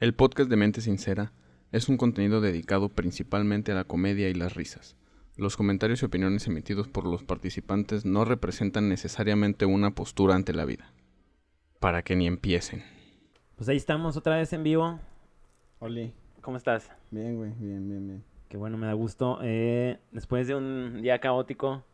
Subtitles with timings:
[0.00, 1.32] El podcast de Mente Sincera
[1.72, 4.96] es un contenido dedicado principalmente a la comedia y las risas.
[5.36, 10.64] Los comentarios y opiniones emitidos por los participantes no representan necesariamente una postura ante la
[10.64, 10.92] vida.
[11.80, 12.82] Para que ni empiecen.
[13.56, 14.98] Pues ahí estamos otra vez en vivo.
[15.80, 16.90] Oli, ¿Cómo estás?
[17.10, 18.24] bien, güey, bien, bien, bien.
[18.48, 19.38] Qué bueno, me da gusto.
[19.42, 21.84] Eh, después de un día caótico,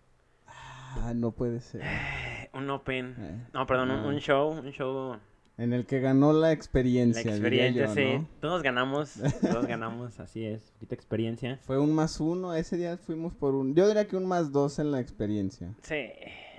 [0.46, 1.82] Ah, no puede ser.
[2.52, 3.16] un open.
[3.18, 5.16] Eh, No, perdón, un show, un show.
[5.56, 7.22] En el que ganó la La experiencia.
[7.22, 7.36] diría
[7.68, 8.18] experiencia, yo, sí.
[8.18, 8.28] ¿no?
[8.40, 10.62] Todos ganamos, todos ganamos, así es.
[10.72, 11.58] Poquita experiencia.
[11.62, 13.74] Fue un más uno, ese día fuimos por un...
[13.74, 15.72] Yo diría que un más dos en la experiencia.
[15.82, 16.06] Sí.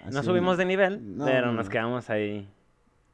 [0.06, 1.72] Así No subimos de nivel, No, pero no, nos no.
[1.72, 2.48] quedamos ahí.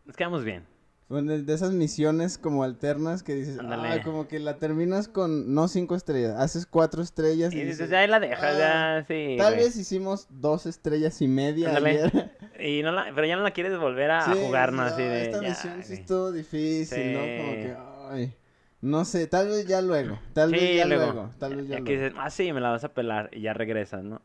[0.05, 0.65] Nos quedamos bien.
[1.07, 5.67] Fue de esas misiones como alternas que dices, ah, como que la terminas con, no
[5.67, 9.35] cinco estrellas, haces cuatro estrellas y, Y dices, ya ahí la dejas, "Ah, ya, sí.
[9.37, 9.65] Tal güey".
[9.65, 12.31] vez hicimos dos estrellas y media ayer.
[12.63, 14.83] Y no la, pero ya no la quieres volver a Sí, jugar, ¿no?
[14.83, 15.21] sí, Así "Ah, de.
[15.23, 15.99] Esta ya, misión sí güey".
[16.01, 17.19] estuvo difícil, ¿no?
[17.19, 17.75] Como que,
[18.09, 18.35] ay,
[18.81, 21.05] no sé, tal vez ya luego, tal vez ya luego.
[21.13, 21.85] luego, tal vez ya Ya luego.
[21.85, 24.21] que dices, ah, sí, me la vas a pelar y ya regresas, ¿no?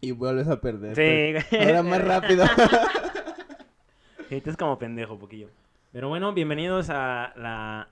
[0.00, 0.96] Y vuelves a perder.
[0.96, 2.44] Sí, pero Ahora más rápido.
[4.28, 5.48] Tú es como pendejo, poquillo.
[5.92, 7.88] Pero bueno, bienvenidos a la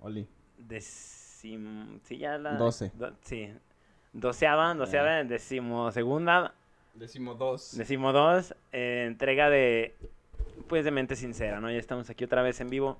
[0.00, 0.28] Oli.
[0.58, 2.00] decim...
[2.02, 2.52] Sí, ya la...
[2.58, 2.90] Doce.
[2.94, 3.52] do- sí.
[4.12, 6.54] Doceava, doceava, decimosegunda,
[6.98, 7.76] Decimo dos.
[7.76, 9.94] decimodos, eh, entrega de...
[10.68, 11.70] Pues de mente sincera, ¿no?
[11.70, 12.98] Ya estamos aquí otra vez en vivo.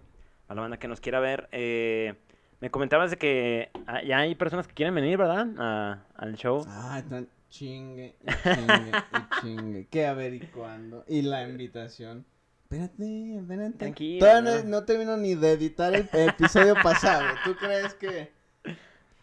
[0.48, 1.48] A la banda que nos quiera ver.
[1.50, 2.14] Eh,
[2.60, 5.46] me comentabas de que ah, ya hay personas que quieren venir, ¿verdad?
[5.58, 6.64] A- al show.
[6.68, 9.86] Ah, están chingue, y chingue, y chingue.
[9.90, 11.04] ¿Qué a ver y cuándo?
[11.08, 12.24] Y la invitación.
[12.64, 13.78] Espérate, espérate.
[13.78, 14.68] Tranquilo, Todavía no, ¿no?
[14.68, 17.24] no termino ni de editar el episodio pasado.
[17.44, 18.30] ¿Tú crees que...?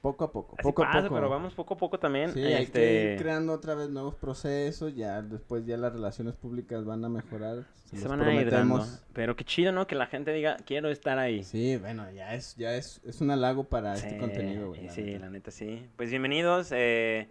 [0.03, 1.15] Poco a poco, Así poco a pasa, poco.
[1.15, 2.33] pero vamos poco a poco también.
[2.33, 6.35] Sí, hay que este, ir creando otra vez nuevos procesos, ya después ya las relaciones
[6.35, 7.63] públicas van a mejorar.
[7.85, 8.85] Se, Se van a ir dando.
[9.13, 9.87] Pero qué chido, ¿no?
[9.87, 11.41] Que la gente diga, quiero estar ahí.
[11.43, 14.89] Sí, bueno, ya es, ya es, es un halago para este Sí, contenido, güey.
[14.89, 15.19] Sí, neta.
[15.19, 15.87] la neta sí.
[15.95, 17.29] Pues bienvenidos eh,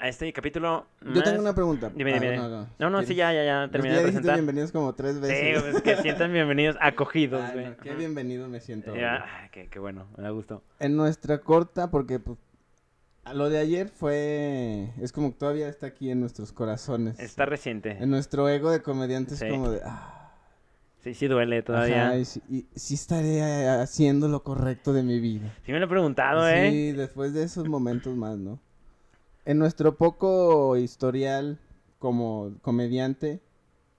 [0.00, 0.86] a este capítulo.
[1.12, 1.90] Yo tengo una pregunta.
[1.94, 2.36] Dime, Ah, dime.
[2.36, 2.66] no, no.
[2.78, 4.34] No, no, sí, ya, ya, ya terminé ya de presentar.
[4.36, 5.62] bienvenidos como tres Sí, veces.
[5.72, 7.66] pues que sientan bienvenidos, acogidos, güey.
[7.66, 8.94] no, qué bienvenido me siento.
[8.94, 9.30] Ya, güey.
[9.42, 10.62] ay, qué, qué bueno, me da gusto.
[10.78, 12.38] En nuestra corta, porque pues,
[13.34, 17.18] lo de ayer fue, es como que todavía está aquí en nuestros corazones.
[17.18, 17.90] Está reciente.
[18.00, 19.48] En nuestro ego de comediante es Sí.
[19.50, 20.14] como de, ah,
[21.00, 22.06] Sí, sí duele todavía.
[22.08, 25.52] ajá, y, sí- y sí estaré haciendo lo correcto de mi vida.
[25.66, 26.70] Sí me lo he preguntado, ¿eh?
[26.70, 28.60] Sí, después de esos momentos más, ¿no?
[29.48, 31.58] En nuestro poco historial
[31.98, 33.40] como comediante,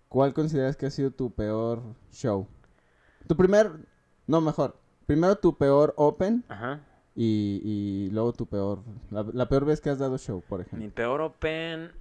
[0.07, 2.47] ¿cuál consideras que ha sido tu peor show?
[3.27, 3.71] Tu primer,
[4.27, 4.77] no, mejor,
[5.07, 6.81] primero tu peor open Ajá.
[7.15, 10.65] y, y luego tu peor, la, la peor vez que has dado show, por Mi
[10.67, 10.91] ejemplo.
[10.93, 11.93] peor open.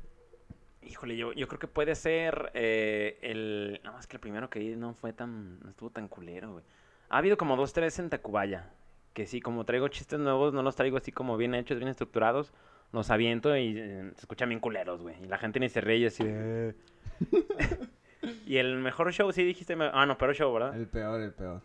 [0.82, 3.80] Híjole, yo, yo creo que puede ser eh, el.
[3.82, 5.58] No, es que el primero que di no fue tan.
[5.60, 6.64] No estuvo tan culero, güey.
[7.08, 8.70] Ha habido como dos, tres en Tacubaya.
[9.14, 12.52] Que sí, como traigo chistes nuevos, no los traigo así como bien hechos, bien estructurados.
[12.92, 15.14] Los aviento y eh, se escuchan bien culeros, güey.
[15.22, 16.24] Y la gente ni se ríe y así.
[16.24, 16.74] de-
[18.46, 19.76] y el mejor show, sí dijiste.
[19.76, 20.74] me- Ah, no, peor show, ¿verdad?
[20.76, 21.60] El peor, el peor.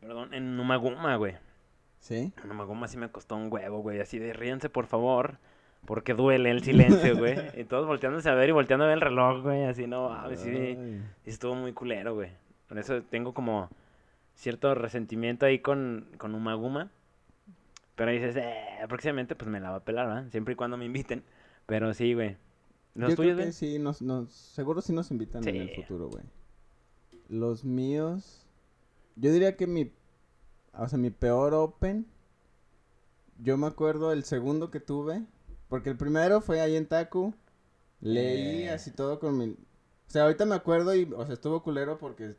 [0.00, 1.34] Perdón, en Numaguma, güey.
[1.98, 2.32] ¿Sí?
[2.42, 4.00] En Numaguma sí me costó un huevo, güey.
[4.00, 5.38] Así de ríense, por favor.
[5.86, 7.36] Porque duele el silencio, güey.
[7.60, 9.64] Y todos volteándose a ver y volteando a ver el reloj, güey.
[9.64, 11.02] Así no, sí, Ay.
[11.24, 12.30] sí estuvo muy culero, güey.
[12.68, 13.68] Por eso tengo como
[14.34, 16.90] cierto resentimiento ahí con, con Umaguma.
[18.00, 20.30] Pero dices, eh, próximamente pues me la va a pelar, ¿verdad?
[20.30, 21.22] Siempre y cuando me inviten.
[21.66, 22.38] Pero sí, güey.
[22.94, 23.52] ¿Los Yo creo tuyos, que güey?
[23.52, 26.24] sí, nos, nos, seguro sí nos invitan en el futuro, güey.
[27.28, 28.46] Los míos,
[29.16, 29.92] yo diría que mi,
[30.72, 32.06] o sea, mi peor open,
[33.38, 35.22] yo me acuerdo el segundo que tuve,
[35.68, 37.34] porque el primero fue ahí en Taku,
[38.00, 38.70] leí Eh.
[38.70, 39.56] así todo con mi, o
[40.06, 42.34] sea, ahorita me acuerdo y, o sea, estuvo culero porque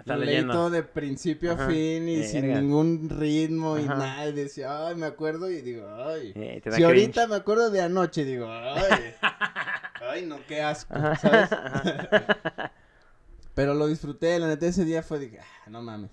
[0.00, 0.52] Estás leí leyendo.
[0.52, 2.60] todo de principio Ajá, a fin y sin verga.
[2.60, 3.94] ningún ritmo y Ajá.
[3.96, 6.32] nada, y decía, ay, me acuerdo y digo, ay.
[6.34, 9.14] Eh, Si ahorita me acuerdo de anoche, digo, ay,
[10.10, 11.16] ay, no, qué asco, Ajá.
[11.16, 11.50] ¿sabes?
[13.54, 16.10] Pero lo disfruté, la neta ese día fue que, ah, no mames.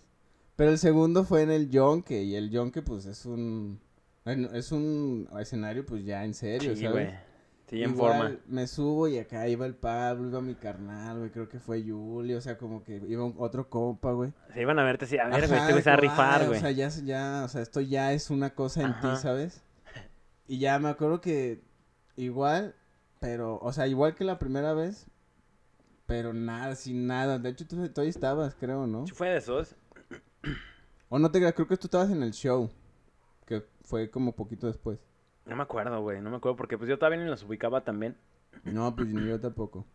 [0.56, 3.80] Pero el segundo fue en el Yonke, y el Yonke, pues, es un,
[4.25, 7.13] es un escenario, pues, ya en serio, Sí, ¿sabes?
[7.69, 8.38] Sí, en Igual forma.
[8.48, 12.38] me subo y acá iba el Pablo, iba mi carnal, güey, creo que fue Julio,
[12.38, 14.31] o sea, como que iba un- otro compa, güey.
[14.54, 16.58] Se iban a verte así, a ver, Ajá, güey se va a rifar, güey.
[16.58, 19.16] O sea, ya, ya, o sea, esto ya es una cosa en Ajá.
[19.16, 19.64] ti, ¿sabes?
[20.48, 21.62] Y ya me acuerdo que
[22.16, 22.74] igual,
[23.19, 25.08] pero, o sea, igual que la primera vez,
[26.06, 27.38] pero nada, sin nada.
[27.38, 29.06] De hecho, tú todavía estabas, creo, ¿no?
[29.06, 29.75] Sí fue de esos.
[31.10, 32.70] O no te creas, creo que tú estabas en el show,
[33.46, 35.00] que fue como poquito después.
[35.48, 38.16] No me acuerdo, güey, no me acuerdo porque pues yo todavía ni los ubicaba también.
[38.64, 39.86] No, pues ni yo tampoco.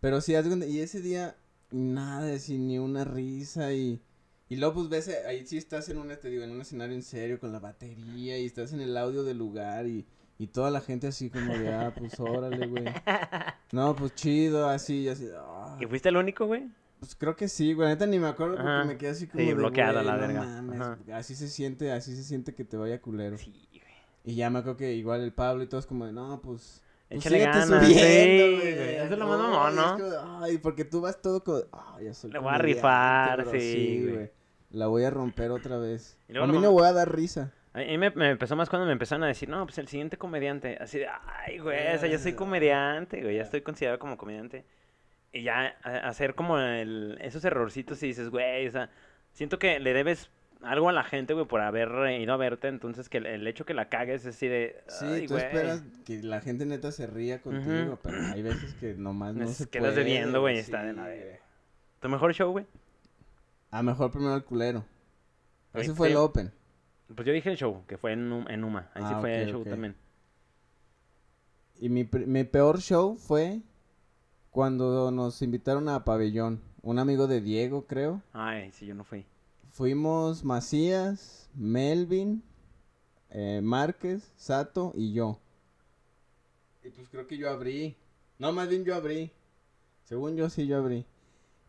[0.00, 1.36] Pero sí, y ese día,
[1.70, 4.00] nada, sin ni una risa y...
[4.48, 7.02] Y luego, pues, ves, ahí sí estás en un, te digo, en un escenario en
[7.02, 10.04] serio con la batería y estás en el audio del lugar y,
[10.38, 12.84] y toda la gente así como de, ah, pues, órale, güey.
[13.72, 15.78] No, pues, chido, así, así, ah.
[15.80, 16.68] ¿Y fuiste el único, güey?
[16.98, 18.84] Pues creo que sí, güey, neta ni me acuerdo porque Ajá.
[18.84, 20.62] me quedé así como Sí, de, bloqueado a güey, la no verga.
[20.62, 23.38] mames, así se siente, así se siente que te vaya culero.
[23.38, 23.71] Sí.
[24.24, 26.82] Y ya me acuerdo que igual el Pablo y todos como de, no, pues...
[27.08, 28.74] pues Échale ganas, subiendo, sí, güey".
[28.76, 29.96] güey, eso es lo más mamón, ¿no?
[29.96, 33.50] es como, Ay, porque tú vas todo como, ay, soy Le voy a rifar, bro,
[33.52, 34.30] sí, güey.
[34.70, 36.16] La voy a romper otra vez.
[36.28, 37.52] Y luego A mí no voy a dar risa.
[37.74, 40.16] A mí me, me empezó más cuando me empezaron a decir, no, pues el siguiente
[40.18, 40.78] comediante.
[40.80, 41.08] Así de,
[41.46, 44.64] ay, güey, o sea, ya soy comediante, güey, ya estoy considerado como comediante.
[45.32, 48.90] Y ya a- hacer como el, esos errorcitos y dices, güey, o sea,
[49.32, 50.30] siento que le debes
[50.62, 51.88] algo a la gente, güey, por haber
[52.20, 52.68] ido a verte.
[52.68, 55.44] Entonces, que el, el hecho que la cagues es así de, Sí, tú güey.
[55.44, 59.56] esperas que la gente neta se ría contigo, pero hay veces que nomás no Les
[59.56, 60.04] se quedas puede.
[60.04, 61.38] debiendo, güey, está de la sí, verga.
[62.00, 62.66] ¿Tu mejor show, güey?
[63.70, 64.84] A mejor primero el culero.
[65.74, 66.18] Ese fue el sí.
[66.18, 66.52] Open.
[67.14, 68.90] Pues yo dije el show, que fue en, en Numa.
[68.94, 69.94] Ahí sí Ah, fue el show también.
[71.78, 73.60] Y mi peor show fue
[74.50, 76.60] cuando nos invitaron a Pabellón.
[76.82, 78.22] Un amigo de Diego, creo.
[78.32, 79.24] Ay, sí, yo no fui.
[79.72, 82.42] Fuimos Macías, Melvin,
[83.30, 85.40] eh, Márquez, Sato y yo.
[86.84, 87.96] Y pues creo que yo abrí.
[88.38, 89.32] No, más bien yo abrí.
[90.04, 91.06] Según yo sí yo abrí.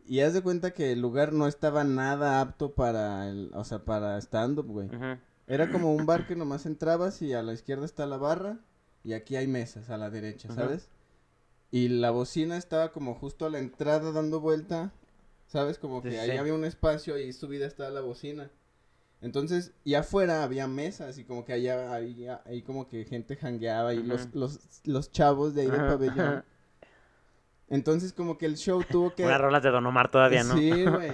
[0.06, 3.86] Y haz de cuenta que el lugar no estaba nada apto para el, o sea,
[3.86, 4.88] para stand-up, güey.
[4.88, 5.18] Ujú.
[5.48, 8.60] Era como un bar que nomás entrabas y a la izquierda está la barra
[9.06, 10.54] y aquí hay mesas a la derecha.
[10.54, 10.90] ¿sabes?
[11.72, 14.92] Y la bocina estaba como justo a la entrada dando vuelta,
[15.54, 15.78] ¿sabes?
[15.78, 16.38] Como que sí, ahí sí.
[16.38, 18.50] había un espacio y subida estaba la bocina.
[19.22, 23.94] Entonces, y afuera había mesas y como que allá ahí, ahí como que gente jangueaba
[23.94, 26.44] y los, los, los chavos de ahí del pabellón.
[27.70, 29.26] Entonces como que el show tuvo que...
[29.26, 30.58] Unas rolas de Don Omar todavía, ¿no?
[30.58, 31.12] Sí, güey.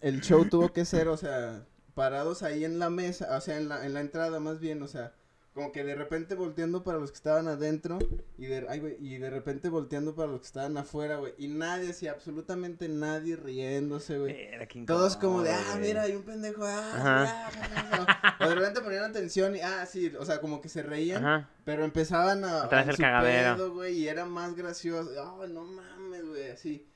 [0.00, 1.64] El show tuvo que ser, o sea,
[1.94, 4.88] parados ahí en la mesa, o sea, en la, en la entrada más bien, o
[4.88, 5.12] sea,
[5.58, 7.98] como que de repente volteando para los que estaban adentro
[8.38, 11.34] y de, ay, güey, y de repente volteando para los que estaban afuera, güey.
[11.36, 14.36] Y nadie, sí, absolutamente nadie riéndose, güey.
[14.86, 17.50] Todos como de, ah, mira, hay un pendejo, ah, ah,
[18.38, 18.46] ja".
[18.46, 21.24] O de repente ponían atención y, ah, sí, o sea, como que se reían.
[21.26, 21.48] Ajá.
[21.64, 22.66] Pero empezaban a.
[22.66, 23.74] Otra vez a el cagadero.
[23.74, 25.10] güey, y era más gracioso.
[25.20, 26.86] Oh, no mames, güey, así.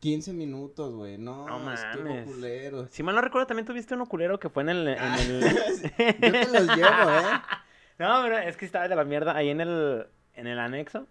[0.00, 1.16] 15 minutos, güey.
[1.16, 2.88] No, No estuvo culero.
[2.90, 4.88] Si mal no recuerdo, también tuviste uno culero que fue en el...
[4.88, 5.40] En Ah, el...
[6.20, 7.40] Yo te los llevo, ¿eh?
[8.08, 10.06] no, pero es que estaba de la mierda ahí en el...
[10.34, 11.06] En el anexo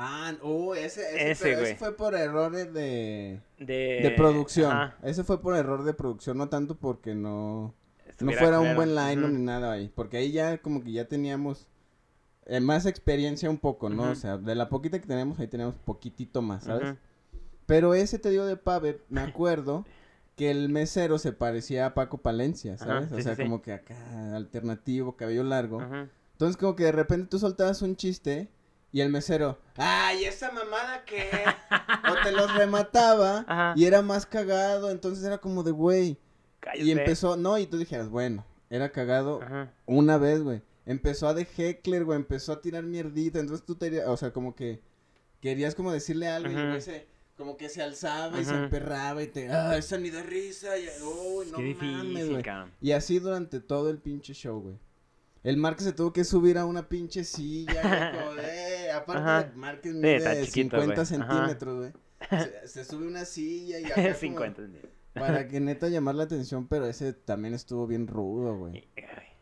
[0.00, 4.00] Ah, uh, ese, ese, Ese, pero ese fue por errores de, de...
[4.02, 4.70] de producción.
[4.70, 4.96] Ajá.
[5.02, 7.74] Ese fue por error de producción, no tanto porque no,
[8.20, 9.90] no fuera un buen line ni nada ahí.
[9.92, 11.66] Porque ahí ya como que ya teníamos
[12.46, 14.04] eh, más experiencia un poco, ¿no?
[14.10, 16.94] O sea, de la poquita que tenemos, ahí tenemos poquitito más, ¿sabes?
[17.66, 19.84] Pero ese te digo de Pave, me acuerdo
[20.38, 23.08] que el mesero se parecía a Paco Palencia, Ajá, ¿sabes?
[23.10, 23.42] sí, o sea, sí.
[23.42, 23.96] como que acá,
[24.34, 25.82] alternativo, cabello largo.
[26.32, 28.48] Entonces, como que de repente tú soltabas un chiste
[28.92, 31.28] y el mesero, ¡ay, esa mamada qué!
[32.10, 33.74] o te los remataba Ajá.
[33.76, 36.16] y era más cagado, entonces era como de, güey.
[36.74, 39.40] Y empezó, no, y tú dijeras, bueno, era cagado
[39.86, 40.62] una vez, güey.
[40.86, 44.54] Empezó a de heckler, güey, empezó a tirar mierdita, entonces tú te, o sea, como
[44.54, 44.80] que
[45.40, 46.62] querías como decirle algo y Ujú.
[47.38, 50.86] Como que se alzaba y se emperraba y te, ah, esa ni da risa, y,
[51.02, 52.72] uy, no Qué mames, difícil, cabrón.
[52.80, 54.74] Y así durante todo el pinche show, güey.
[55.44, 59.56] El Márquez se tuvo que subir a una pinche silla, güey, como de, aparte de
[59.56, 61.06] Márquez Sí, mide está chiquito, 50 güey.
[61.06, 61.92] centímetros, güey.
[62.28, 64.62] Se, se sube una silla y acá como 50.
[65.14, 68.88] para que neta llamar la atención, pero ese también estuvo bien rudo, güey.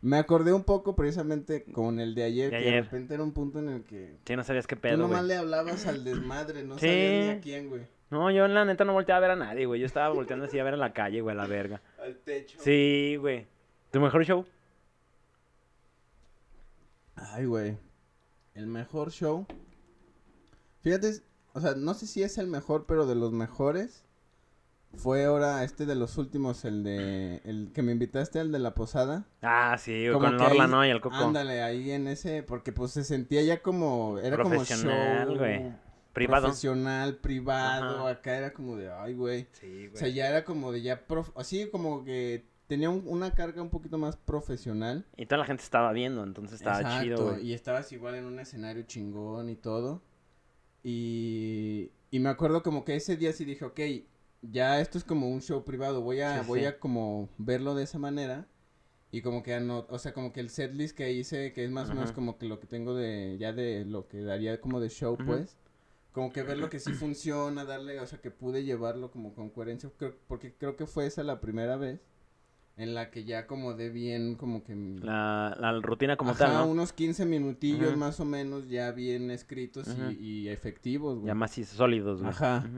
[0.07, 3.33] Me acordé un poco precisamente con el de ayer, De que de repente era un
[3.33, 5.29] punto en el que Sí, no sabías qué tú pedo, nomás güey.
[5.29, 6.87] le hablabas al desmadre, no Sí.
[6.87, 7.87] sabías ni a quién, güey.
[8.11, 9.81] No, yo la neta no volteaba a ver a nadie, güey.
[9.81, 11.83] Yo estaba volteando así a ver a la calle, güey, a la verga.
[12.01, 12.57] Al techo.
[12.61, 13.49] Sí, güey.
[13.91, 14.47] ¿Tu mejor show?
[17.17, 17.77] Ay, güey.
[18.55, 19.45] El mejor show.
[20.83, 21.15] Fíjate,
[21.53, 24.05] o sea, no sé si es el mejor, pero de los mejores.
[24.97, 27.41] Fue ahora este de los últimos, el de.
[27.45, 29.27] El que me invitaste, el de la posada.
[29.43, 30.85] Ah, sí, güey, Como con ahí- ¿no?
[30.87, 31.17] Y el Coco.
[31.17, 32.43] Ándale, ahí en ese.
[32.43, 34.19] Porque pues se sentía ya como.
[34.19, 35.37] Era como Profesional, show.
[35.39, 35.73] güey.
[36.13, 36.45] Privado.
[36.47, 38.01] Profesional, privado.
[38.07, 38.11] Ajá.
[38.11, 38.91] Acá era como de.
[38.91, 39.47] Ay, güey.
[39.53, 41.07] Sí, O sea, ya era como de ya.
[41.07, 41.31] Prof...
[41.37, 45.05] Así como que tenía un- una carga un poquito más profesional.
[45.17, 47.47] Y toda la gente estaba viendo, entonces estaba Exacto, chido, güey.
[47.47, 50.03] Y estabas igual en un escenario chingón y todo.
[50.89, 53.81] Y, y me acuerdo como que ese día sí dije, ok,
[54.51, 56.67] ya esto es como un show privado, voy a, Sí, voy sí.
[56.67, 58.47] a como verlo de esa manera.
[59.13, 61.89] Y como que ano- o sea, como que el setlist que hice, que es más
[61.91, 64.89] o menos como que lo que tengo de, ya de lo que daría como de
[64.91, 65.57] show, pues.
[66.13, 69.51] como que ver lo que sí funciona, darle, o sea, que pude llevarlo como con
[69.51, 72.01] coherencia, creo- porque creo que fue esa la primera vez
[72.79, 74.75] en la que ya como de bien, como que...
[74.75, 76.67] La, la rutina como Ajá, tal, ¿no?
[76.67, 81.27] unos 15 minutillos más o menos ya bien escritos y- y, efectivos, güey.
[81.29, 82.31] Ya más sólidos, güey.
[82.31, 82.69] Ajá.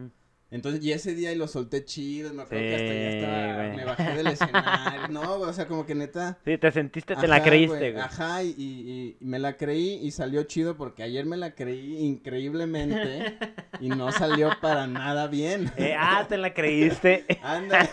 [0.51, 3.77] Entonces, y ese día y lo solté chido, me acuerdo que hasta ya estaba, güey.
[3.77, 6.39] me bajé del escenario, no, o sea, como que neta...
[6.43, 8.03] Sí, te sentiste, te la creíste, güey.
[8.03, 11.99] Ajá, y, y- y me la creí y salió chido porque ayer me la creí
[11.99, 13.37] increíblemente
[13.79, 15.71] y no salió para nada bien.
[15.77, 17.27] Eh, ah, te la creíste.
[17.43, 17.87] Anda.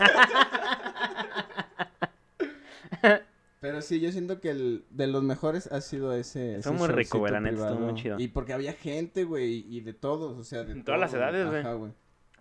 [3.60, 6.56] Pero sí, yo siento que el de los mejores ha sido ese.
[6.56, 8.18] Estuvo muy rico, güey, la neta, estuvo muy chido.
[8.18, 11.46] Y porque había gente, güey, y de todos, o sea, de En todas las edades,
[11.48, 11.60] güey.
[11.60, 11.92] Ajá, güey.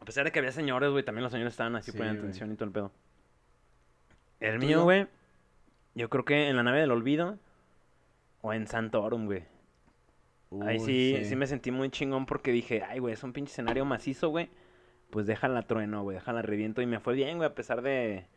[0.06, 2.30] A pesar de que había señores, güey, también los señores estaban así Sí, poniendo güey.
[2.30, 2.92] atención y todo el pedo.
[4.40, 5.08] El ¿Tú mío, güey,
[5.96, 7.40] yo creo que en la nave del olvido
[8.42, 9.46] o en Santorum, güey.
[10.62, 13.84] Ahí sí, sí, me sentí muy chingón porque dije, ay, güey, es un pinche escenario
[13.84, 14.52] macizo, güey.
[15.10, 16.84] Pues déjala trueno, güey, déjala reviento.
[16.84, 18.28] Y me fue bien, güey, a pesar de,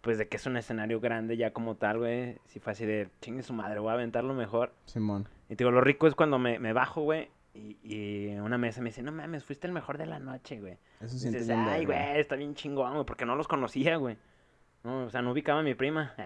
[0.00, 2.38] pues de que es un escenario grande ya como tal, güey.
[2.46, 4.72] Sí fue así de, chingue su madre, voy a aventarlo mejor.
[4.86, 5.28] Simón.
[5.50, 7.28] Y te digo, lo rico es cuando me, me bajo, güey.
[7.54, 10.78] Y, y una mesa me dice, no mames, fuiste el mejor de la noche, güey.
[11.00, 14.16] Eso siente dices, ay, güey, está bien chingón, güey, porque no los conocía, güey.
[14.84, 16.14] No, o sea, no ubicaba a mi prima.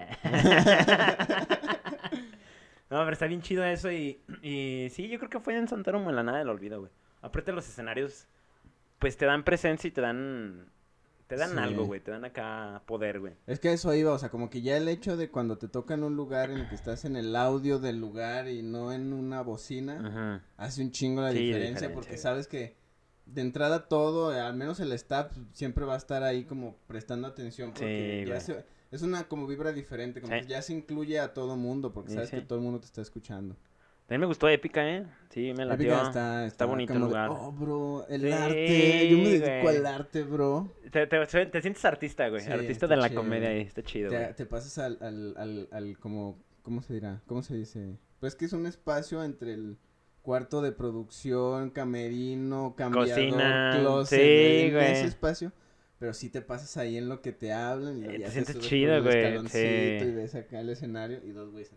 [2.90, 6.08] no, pero está bien chido eso y, y sí, yo creo que fue en Santarum
[6.08, 6.92] en la nada del olvido, güey.
[7.22, 8.28] Aparte los escenarios,
[8.98, 10.70] pues te dan presencia y te dan,
[11.26, 11.58] te dan Sí.
[11.58, 13.34] algo, güey, te dan acá poder, güey.
[13.46, 15.94] Es que eso iba, o sea, como que ya el hecho de cuando te toca
[15.94, 19.12] en un lugar en el que estás en el audio del lugar y no en
[19.12, 20.44] una bocina, Ajá.
[20.56, 22.18] hace un chingo la Sí, diferencia diferencia, porque güey.
[22.22, 22.76] sabes que
[23.26, 27.26] de entrada todo, eh, al menos el staff siempre va a estar ahí como prestando
[27.26, 31.18] atención porque Sí, ya se- es una como vibra diferente, como que ya se incluye
[31.18, 33.56] a todo mundo porque sabes que todo el mundo te está escuchando.
[34.06, 35.04] También me gustó Épica, ¿eh?
[35.30, 37.30] Sí, me la Épica está, está, bonito el como de, lugar.
[37.32, 39.76] oh, bro, el Sí, arte, yo me dedico güey.
[39.78, 40.72] al arte, bro.
[40.92, 42.40] Te, te, te sientes artista, güey.
[42.42, 44.34] Sí, artista está de la chido, comedia ahí, está chido, Te, güey.
[44.34, 47.20] te pasas al, al, al, al como, ¿cómo se dirá?
[47.26, 47.96] ¿Cómo se dice?
[48.20, 49.76] Pues que es un espacio entre el
[50.22, 54.92] cuarto de producción, camerino, cambiador, Cocina, closet, sí, en güey.
[54.92, 55.52] ese espacio.
[55.98, 58.30] Pero sí te pasas ahí en lo que te hablan y Eh, ya te te
[58.30, 59.58] sientes chido, güey, sí.
[59.58, 61.72] y ves acá el escenario y dos güeyes.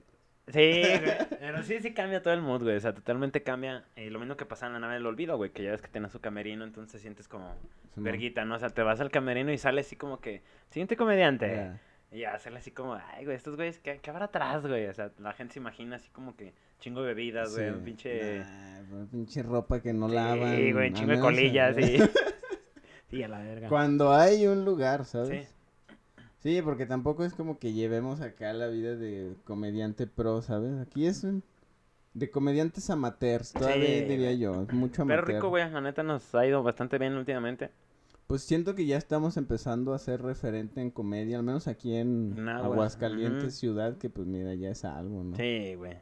[0.51, 1.17] Sí, güey.
[1.39, 2.75] Pero sí, sí cambia todo el mood, güey.
[2.75, 3.85] O sea, totalmente cambia.
[3.95, 5.51] Eh, lo mismo que pasa en la nave del olvido, güey.
[5.51, 7.55] Que ya ves que tienes su camerino, entonces sientes como
[7.93, 8.05] Simón.
[8.05, 8.55] verguita, ¿no?
[8.55, 11.71] O sea, te vas al camerino y sales así como que, siguiente comediante.
[12.11, 14.87] Y ya sale así como, ay, güey, estos güeyes, ¿qué, qué habrá atrás, güey?
[14.87, 17.69] O sea, la gente se imagina así como que chingo de bebidas, güey.
[17.69, 17.75] Sí.
[17.75, 18.39] Un pinche.
[18.39, 20.71] Nah, bro, pinche ropa que no sí, lavan.
[20.73, 22.03] güey, al chingo de colillas, eh, sí.
[23.11, 23.69] sí, a la verga.
[23.69, 25.47] Cuando hay un lugar, ¿sabes?
[25.47, 25.55] Sí.
[26.41, 30.79] Sí, porque tampoco es como que llevemos acá la vida de comediante pro, ¿sabes?
[30.79, 31.43] Aquí es un-
[32.13, 35.35] de comediantes amateurs, todavía Sí, diría yo, mucho Pero amateur.
[35.35, 35.69] rico, güey.
[35.69, 37.69] La neta nos ha ido bastante bien últimamente.
[38.27, 42.35] Pues siento que ya estamos empezando a ser referente en comedia, al menos aquí en
[42.37, 42.63] En Aguas,
[42.95, 45.35] Aguascalientes, ciudad, que pues mira, ya es algo, ¿no?
[45.35, 45.97] Sí, güey.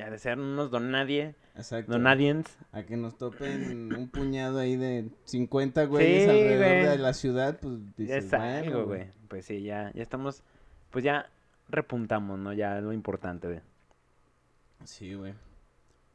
[0.00, 1.92] Ya de ser unos don nadie, Exacto.
[1.92, 2.56] don nadiens.
[2.72, 6.86] A que nos topen un puñado ahí de 50 güeyes Sí, alrededor güey.
[6.86, 9.08] de la ciudad, pues dices, es bueno, algo, güey.
[9.28, 10.42] Pues sí, ya, ya estamos,
[10.90, 11.28] pues ya
[11.68, 12.54] repuntamos, ¿no?
[12.54, 13.60] Ya es lo importante, güey.
[14.84, 15.34] Sí, güey.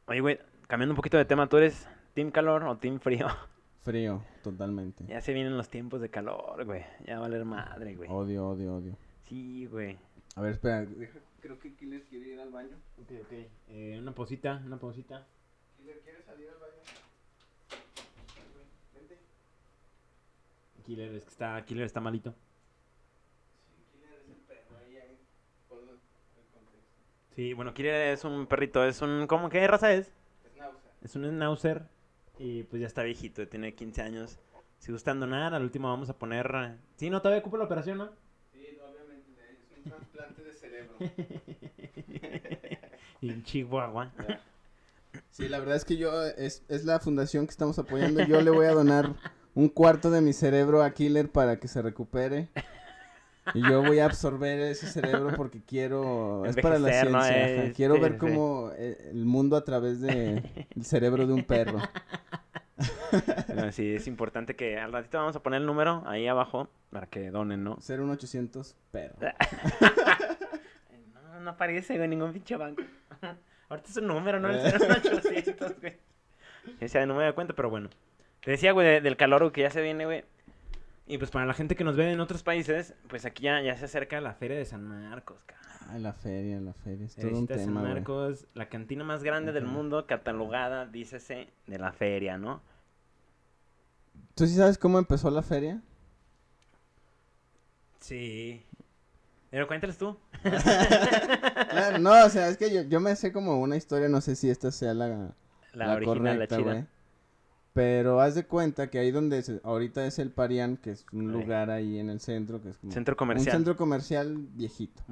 [0.06, 3.28] Oye, güey, cambiando un poquito de tema, ¿tú eres team calor o team frío?
[3.82, 5.04] Frío, totalmente.
[5.06, 6.82] ya se vienen los tiempos de calor, güey.
[7.06, 8.10] Ya va a valer madre, güey.
[8.10, 8.96] Odio, odio, odio.
[9.28, 9.96] Sí, güey.
[10.34, 12.76] A ver, espera, deja- creo que Killer quiere ir al baño.
[13.00, 13.32] Ok, ok.
[13.68, 15.26] Eh, una pausita, una pausita.
[15.76, 16.72] Killer, ¿quieres salir al baño?
[18.94, 19.18] Vente.
[20.84, 22.34] Killer, es que está, Killer está malito.
[23.68, 25.18] Sí, Killer es el perro ahí, ahí.
[25.68, 25.98] Ponlo el
[26.52, 27.34] contexto.
[27.36, 30.12] Sí, bueno, Killer es un perrito, es un, ¿cómo, qué raza es?
[31.02, 31.86] Es un schnauzer
[32.38, 34.40] y pues ya está viejito, tiene 15 años.
[34.78, 36.76] Si gustan donar, al último vamos a poner...
[36.96, 38.10] Sí, no, todavía ocupa la operación, ¿no?
[38.52, 40.96] Sí, obviamente, es un trasplante de cerebro.
[43.22, 44.10] en Chihuahua.
[45.30, 48.22] Sí, la verdad es que yo, es, es la fundación que estamos apoyando.
[48.24, 49.14] Yo le voy a donar
[49.54, 52.48] un cuarto de mi cerebro a Killer para que se recupere.
[53.54, 57.64] Y yo voy a absorber ese cerebro porque quiero, es para la ciencia.
[57.64, 61.78] Es- Quiero ver cómo eh, el mundo a través de el cerebro de un perro.
[63.72, 67.30] Sí, es importante que al ratito vamos a poner el número ahí abajo para que
[67.30, 67.80] donen, ¿no?
[67.80, 69.16] Ser un 800 perro.
[71.14, 72.82] No, no aparece, güey, ningún pinche banco.
[73.68, 74.48] Ahorita es un número, ¿no?
[74.48, 74.72] El Eh.
[74.78, 75.96] 0800, güey.
[76.80, 77.90] Ese no me da cuenta, pero bueno.
[78.40, 80.24] Te decía, güey, de- del calor güey, que ya se viene, güey.
[81.06, 83.76] Y pues para la gente que nos ve en otros países, pues aquí ya, ya
[83.76, 85.66] se acerca la Feria de San Marcos, cabrón.
[85.88, 87.06] Ay, la feria, la feria.
[87.06, 87.92] Es todo Feria un de San tema, güey.
[87.94, 92.60] Marcos, la cantina más grande del mundo, catalogada, dícese, de la feria, ¿no?
[94.34, 95.80] ¿Tú sí sabes cómo empezó la feria?
[98.00, 98.64] Sí.
[99.50, 100.18] Pero cuéntales tú.
[101.70, 104.34] Claro, no, o sea, es que yo, yo me sé como una historia, no sé
[104.34, 105.34] si esta sea la,
[105.72, 106.86] La, la original, correcta, la chida.
[107.76, 111.30] Pero haz de cuenta que ahí donde se- ahorita es el Parián, que es un
[111.30, 113.54] lugar ahí en el centro, que es como Centro un comercial.
[113.54, 115.02] centro comercial viejito.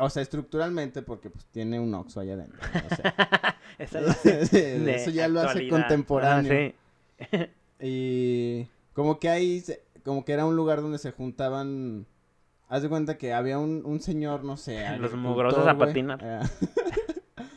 [0.00, 2.58] O sea, estructuralmente, porque pues tiene un Oxxo allá adentro.
[2.72, 2.80] ¿no?
[2.90, 3.56] O sea,
[4.96, 6.72] eso ya lo hace contemporáneo.
[7.20, 7.38] Ah, sí.
[7.80, 12.06] Y como que ahí, se- como que era un lugar donde se juntaban.
[12.68, 14.82] Haz de cuenta que había un, un señor, no sé.
[14.98, 16.48] Los mugrosos a patinar.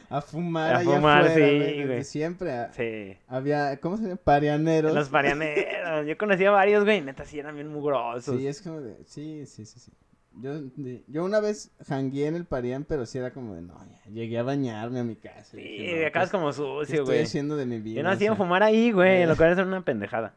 [0.09, 2.03] A, fumar A fumar, afuera, sí, güey, desde güey.
[2.03, 2.51] siempre.
[2.53, 3.17] a- Sí.
[3.27, 4.15] Había, ¿cómo se llama?
[4.23, 4.93] Parianeros.
[4.93, 6.05] Los parianeros.
[6.07, 7.01] Yo conocía varios, güey.
[7.01, 8.37] Neta, sí eran bien mugrosos.
[8.39, 9.91] Sí, es como de, sí, sí, sí, sí.
[10.39, 13.73] Yo, de- yo una vez jangué en el Parián, pero sí era como de, no,
[13.89, 15.43] ya, llegué a bañarme a mi casa.
[15.51, 17.23] Sí, dije, no, acabas pues, como ¿qué sucio, estoy güey.
[17.23, 17.97] haciendo de mi vida?
[17.97, 19.23] Yo no O hacía sea, fumar ahí, güey.
[19.23, 19.27] eh.
[19.27, 20.33] Lo cual es una pendejada.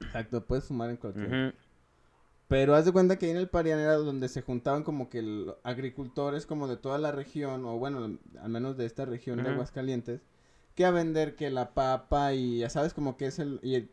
[0.00, 1.56] Exacto, puedes fumar en cualquier Ujú.
[2.48, 5.18] Pero haz de cuenta que ahí en el Parián era donde se juntaban como que
[5.18, 9.50] el- agricultores como de toda la región, o bueno, al menos de esta región de.
[9.54, 10.20] Aguascalientes,
[10.76, 13.58] que a vender que la papa y ya sabes como que es el...
[13.62, 13.90] Y el-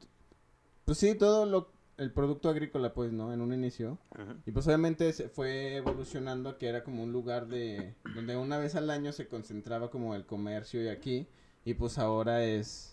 [0.86, 3.33] pues sí, todo lo, el producto agrícola pues, ¿no?
[3.33, 3.98] En un inicio.
[4.45, 7.95] Y pues obviamente se fue evolucionando a que era como un lugar de...
[8.13, 11.27] donde una vez al año se concentraba como el comercio y aquí.
[11.65, 12.92] Y pues ahora es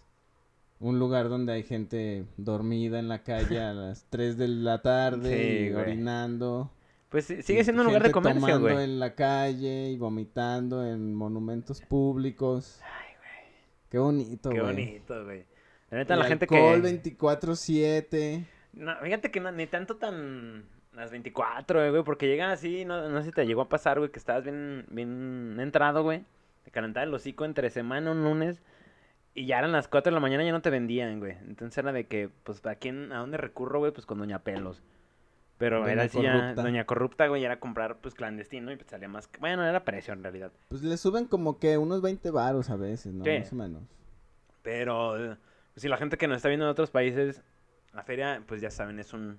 [0.81, 5.37] un lugar donde hay gente dormida en la calle a las 3 de la tarde
[5.37, 5.83] Sí, y güey.
[5.85, 6.71] orinando.
[7.11, 8.85] Pues sigue siendo un lugar de comercio, tomando güey.
[8.85, 12.81] en la calle y vomitando en monumentos públicos.
[12.85, 13.55] Ay, güey.
[13.91, 14.75] Qué bonito, Qué güey.
[14.75, 15.45] bonito, güey.
[15.91, 17.03] La neta, Y la gente alcohol que...
[17.19, 18.45] 24/7.
[18.75, 20.65] No, fíjate que no, ni tanto tan...
[20.95, 23.99] Las 24, eh, güey, porque llegan así, no, no sé si te llegó a pasar,
[24.01, 26.25] güey, que estabas bien, bien entrado, güey.
[26.65, 28.61] Te calentaba el hocico entre semana, un lunes,
[29.35, 31.37] y ya eran las 4 de la mañana ya no te vendían, güey.
[31.47, 33.93] Entonces era de que, pues, ¿a quién, a dónde recurro, güey?
[33.93, 34.83] Pues con Doña Pelos.
[35.57, 36.55] Pero Doña era así ya.
[36.55, 39.31] Doña Corrupta, güey, era comprar, pues, clandestino y pues salía más...
[39.39, 40.53] Bueno, era precio en realidad.
[40.69, 43.25] Pues le suben como que unos 20 varos a veces, ¿no?
[43.25, 43.39] Sí.
[43.39, 43.83] Más o menos.
[44.63, 45.15] Pero,
[45.75, 47.43] pues, si la gente que nos está viendo en otros países,
[47.95, 49.39] la feria, pues, ya saben, es un...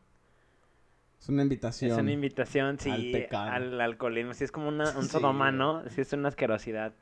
[1.20, 1.92] Es una invitación.
[1.92, 4.34] Es una invitación, sí, al al alcoholismo.
[4.34, 5.58] Sí, es como una, un Sí, sodoma, güey.
[5.60, 5.90] ¿no?
[5.90, 6.94] Sí, es una asquerosidad.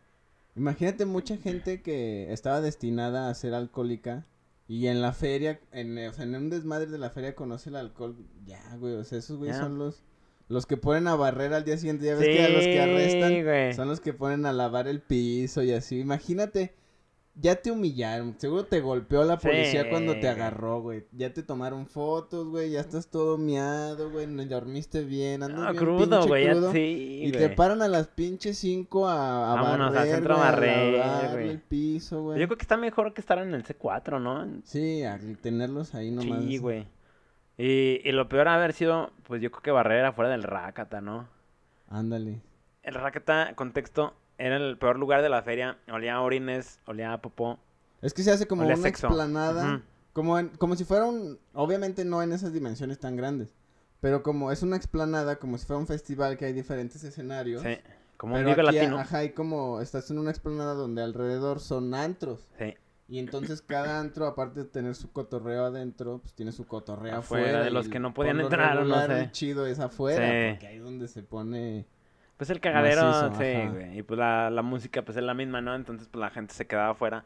[0.56, 4.26] Imagínate mucha gente que estaba destinada a ser alcohólica
[4.68, 7.76] y en la feria, en, o sea, en un desmadre de la feria conoce el
[7.76, 8.16] alcohol.
[8.46, 10.04] Ya, güey, o sea, esos güeyes son los
[10.50, 12.06] los que ponen a barrer al día siguiente.
[12.06, 13.74] Ya ves que a los que arrestan güey.
[13.74, 16.00] son los que ponen a lavar el piso y así.
[16.00, 16.74] Imagínate,
[17.36, 18.36] ya te humillaron.
[18.38, 21.06] Seguro te golpeó la policía Sí, cuando te agarró, güey.
[21.12, 22.72] Ya te tomaron fotos, güey.
[22.72, 24.28] Ya estás todo miado, güey.
[24.28, 25.44] No dormiste bien.
[25.44, 26.48] Andas No, bien crudo, güey.
[26.72, 30.38] Sí, Y te paran a las pinches 5 a, a Vámonos al barrer, centro a
[30.38, 32.40] güey, barrer, lavar el piso, güey.
[32.40, 34.62] Yo creo que está mejor que estar en el C4, ¿no?
[34.64, 36.44] Sí, a tenerlos ahí nomás.
[36.44, 36.88] Sí, güey.
[37.58, 41.28] Y, y lo peor haber sido, pues yo creo que Barrera fuera del Rácata, ¿no?
[41.90, 42.42] Ándale.
[42.84, 45.78] El Rácata, contexto, era el peor lugar de la feria.
[45.92, 47.60] Olía a orines, olía a popó.
[48.02, 49.06] Es que se hace como Olía una sexo.
[49.08, 49.76] explanada.
[49.76, 49.84] Ujú.
[50.14, 51.38] Como, en- como si fuera un...
[51.54, 53.54] Obviamente no en esas dimensiones tan grandes.
[54.02, 57.62] Pero como es una explanada, como si fuera un festival que hay diferentes escenarios.
[57.62, 57.78] Sí,
[58.18, 58.98] como un Pero vive aquí, latino.
[59.00, 62.48] ajá, y como estás en una explanada donde alrededor son antros.
[62.58, 62.74] Sí,
[63.10, 67.46] Y entonces cada antro, aparte de tener su cotorreo adentro, pues tiene su cotorreo Afuera,
[67.48, 67.64] afuera.
[67.66, 69.32] de los que no podían entrar, o no regular, sé.
[69.32, 70.54] chido es afuera, Sí.
[70.54, 71.86] porque ahí es donde se pone...
[72.40, 73.70] Pues el cagadero, Macizo, sí, ajá.
[73.70, 74.00] güey.
[74.00, 75.76] Y pues la, la música, pues es la misma, ¿no?
[75.76, 77.26] Entonces, pues la gente se quedaba afuera.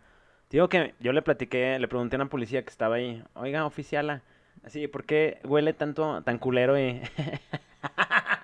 [0.49, 4.23] Digo que yo le platiqué, le pregunté a una policía que estaba ahí, oiga, oficiala,
[4.65, 6.99] así, ¿por qué huele tanto, tan culero y...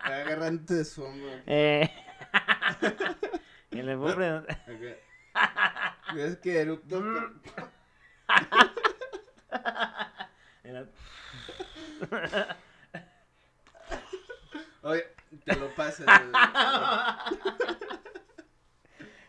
[0.04, 1.28] Agarrante de su hombro.
[1.48, 1.90] eh,
[3.72, 4.60] y le voy a preguntar-
[6.18, 7.02] Es que eructo...
[7.02, 7.42] Mm.
[10.64, 10.86] Era-
[14.84, 15.04] Oye,
[15.46, 16.06] te lo pasas.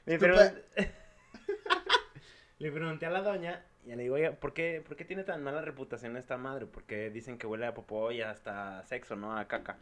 [0.06, 0.58] Le, pregun-
[2.58, 5.42] le pregunté a la doña y le digo, oiga, ¿por qué, ¿por qué tiene tan
[5.42, 6.66] mala reputación esta madre?
[6.66, 9.36] Porque dicen que huele a popó y hasta sexo, ¿no?
[9.36, 9.78] A caca.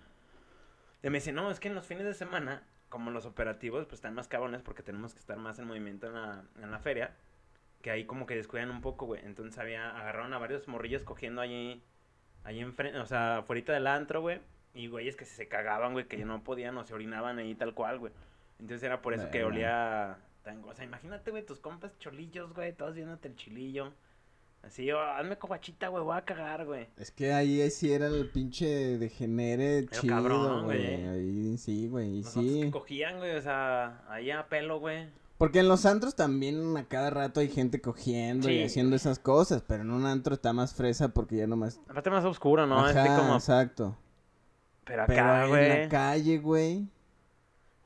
[1.03, 3.95] Y me dice, no, es que en los fines de semana, como los operativos, pues
[3.99, 7.15] están más cabrones porque tenemos que estar más en movimiento en la, en la feria.
[7.83, 9.25] Que ahí como que descuidan un poco, güey.
[9.25, 11.83] Entonces había, agarraron a varios morrillos cogiendo allí,
[12.45, 14.41] allí enfrente, o sea, afuera del antro, güey.
[14.75, 17.99] Y güeyes que se cagaban, güey, que no podían o se orinaban ahí tal cual,
[17.99, 18.13] güey.
[18.61, 20.63] Entonces era por eso que olía tan...
[20.65, 23.93] O sea, imagínate, güey, tus compas cholillos, güey, todos viéndote el chilillo.
[24.63, 26.89] Así, oh, hazme cobachita, güey, voy a cagar, güey.
[26.97, 30.97] Es que ahí sí era el pinche degenere Pero cabrón, chido, güey.
[30.97, 31.09] güey.
[31.09, 32.23] Ahí sí, güey.
[32.25, 32.61] Sí.
[32.63, 35.09] que cogían, güey, o sea, ahí a pelo, güey.
[35.39, 39.63] Porque en los antros también a cada rato hay gente cogiendo y haciendo esas cosas,
[39.63, 41.81] pero en un antro está más fresa porque ya nomás...
[41.89, 42.81] Aparte más oscuro, ¿no?
[42.81, 43.35] Ajá, Este como...
[43.35, 43.97] exacto.
[44.89, 45.69] Pero acá, en güey.
[45.85, 46.89] la calle, güey.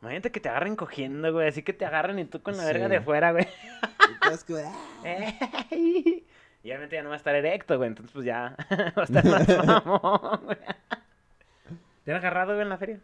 [0.00, 1.48] Imagínate que te agarren cogiendo, güey.
[1.48, 3.44] Así que te agarren y tú con la verga de fuera, güey.
[3.44, 4.14] y
[4.64, 5.66] "Ah".
[5.70, 6.24] y
[6.70, 7.88] obviamente ya no va a estar erecto, güey.
[7.88, 8.56] Entonces, pues ya
[8.96, 9.48] va a estar más
[9.84, 10.58] mamón, güey.
[12.04, 13.00] ¿Te han agarrado, güey, en la feria?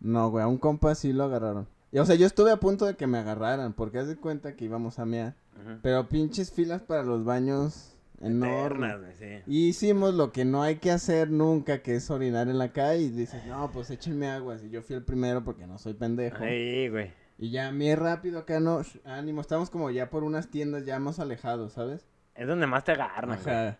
[0.00, 1.66] No, güey, a un compa sí lo agarraron.
[1.92, 4.54] Y, o sea, yo estuve a punto de que me agarraran, porque haz de cuenta
[4.56, 5.34] que íbamos a mear.
[5.82, 9.42] Pero pinches filas para los baños Eternas, güey, sí.
[9.46, 13.02] Y hicimos lo que no hay que hacer nunca, que es orinar en la calle.
[13.02, 14.56] Y dices, no, pues échenme agua.
[14.62, 16.42] Y yo fui el primero porque no soy pendejo.
[16.42, 17.12] Ahí, güey.
[17.38, 19.40] Y ya me rápido acá, no, ánimo.
[19.40, 22.06] Estamos como ya por unas tiendas ya más alejados, ¿sabes?
[22.34, 23.74] Es donde más te agarran, güey.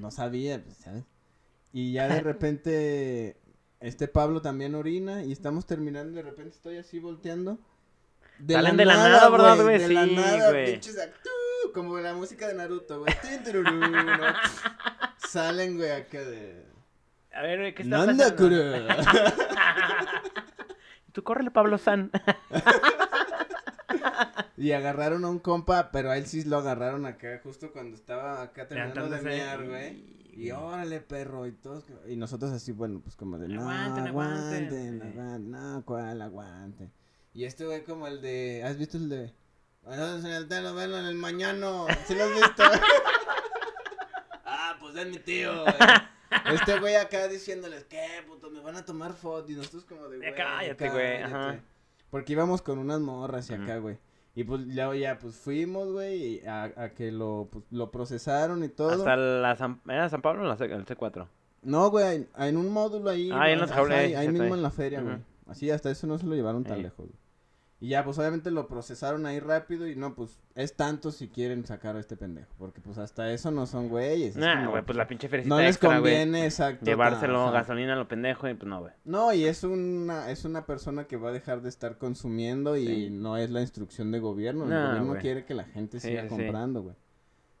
[0.00, 1.04] No sabía, pues, ¿sabes?
[1.72, 3.36] Y ya de repente,
[3.80, 7.58] este Pablo también orina y estamos terminando y de repente estoy así volteando.
[8.48, 9.78] Salen de la nada, ¿verdad, güey?
[9.78, 10.72] De la Sí, nada, güey.
[10.72, 10.96] pinches
[11.72, 13.14] como la música de Naruto, güey.
[13.62, 14.26] ¿no?
[15.28, 16.64] Salen, güey, acá de...
[17.32, 18.88] A ver, güey, ¿qué está Nanda, pasando?
[21.12, 22.10] Tú córrele, Pablo San.
[24.58, 28.40] Y agarraron a un compa, pero a él sí lo agarraron acá, justo cuando estaba
[28.42, 30.16] acá terminando de mear, güey.
[30.32, 34.66] Y órale, perro, y todos, y nosotros así, bueno, pues como de, no, Aguanten, aguanten,
[34.66, 35.02] aguanten.
[35.02, 36.90] aguanten, no, cuál, aguante.
[37.34, 39.34] Y este güey como el de, ¿has visto el de?
[39.88, 42.62] En el telenovela en el mañano, ¿sí lo has visto?
[44.44, 45.74] ah, pues es mi tío, güey.
[46.54, 48.50] Este güey acá diciéndoles, ¿qué, puto?
[48.50, 51.60] Me van a tomar foto, y nosotros como de, güey, cállate, güey, ajá.
[52.10, 53.96] Porque íbamos con unas morras y acá, güey.
[54.34, 58.68] Y pues luego ya, pues fuimos, güey, a, a que lo, pues, lo procesaron y
[58.68, 58.90] todo.
[58.90, 59.80] Hasta la San...
[59.88, 61.26] ¿Era San Pablo o la C- el C4?
[61.62, 63.30] No, güey, en- en un módulo ahí.
[63.32, 64.52] Ah, en los jaulas, ahí, mismo ahí.
[64.52, 65.16] en la feria, güey.
[65.48, 67.18] Así, hasta eso no se lo llevaron tan lejos, güey.
[67.78, 71.66] Y ya, pues obviamente lo procesaron ahí rápido y no, pues es tanto si quieren
[71.66, 72.48] sacar a este pendejo.
[72.56, 74.30] Porque pues hasta eso no son güeyes.
[74.30, 76.14] es Nah, güey, pues la pinche feria No les extra, güey.
[76.14, 76.86] conviene, exacto.
[76.86, 78.92] Llevárselo gasolina a lo pendejo y pues no, güey.
[79.04, 82.86] No, y es una, es una persona que va a dejar de estar consumiendo y
[82.86, 83.10] Sí.
[83.10, 84.64] no es la instrucción de gobierno.
[84.64, 86.28] El No, gobierno quiere que la gente siga sí.
[86.28, 86.96] comprando, güey.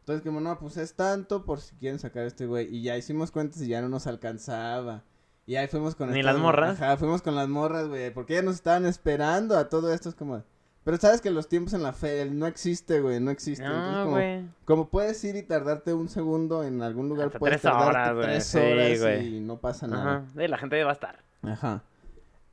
[0.00, 2.74] Entonces, como no, pues es tanto por si quieren sacar a este güey.
[2.74, 5.04] Y ya hicimos cuentas y ya no nos alcanzaba.
[5.46, 6.80] Y ahí fuimos con ¿Ni estas- las morras?
[6.82, 8.10] Ajá, fuimos con las morras, güey.
[8.12, 10.08] Porque ellas nos estaban esperando a todo esto.
[10.08, 10.42] Es como.
[10.82, 13.18] Pero sabes que los tiempos en la fe no existe, güey.
[13.20, 13.64] No existe.
[13.64, 14.44] Entonces, No, como, güey.
[14.64, 18.14] como puedes ir y tardarte un segundo en algún lugar, Hasta puedes tres tardarte horas,
[18.14, 18.26] güey.
[18.26, 19.36] tres Sí, horas güey.
[19.36, 20.02] y no pasa nada.
[20.18, 20.24] Ajá.
[20.36, 21.18] Sí, la gente va a estar.
[21.42, 21.82] Ajá.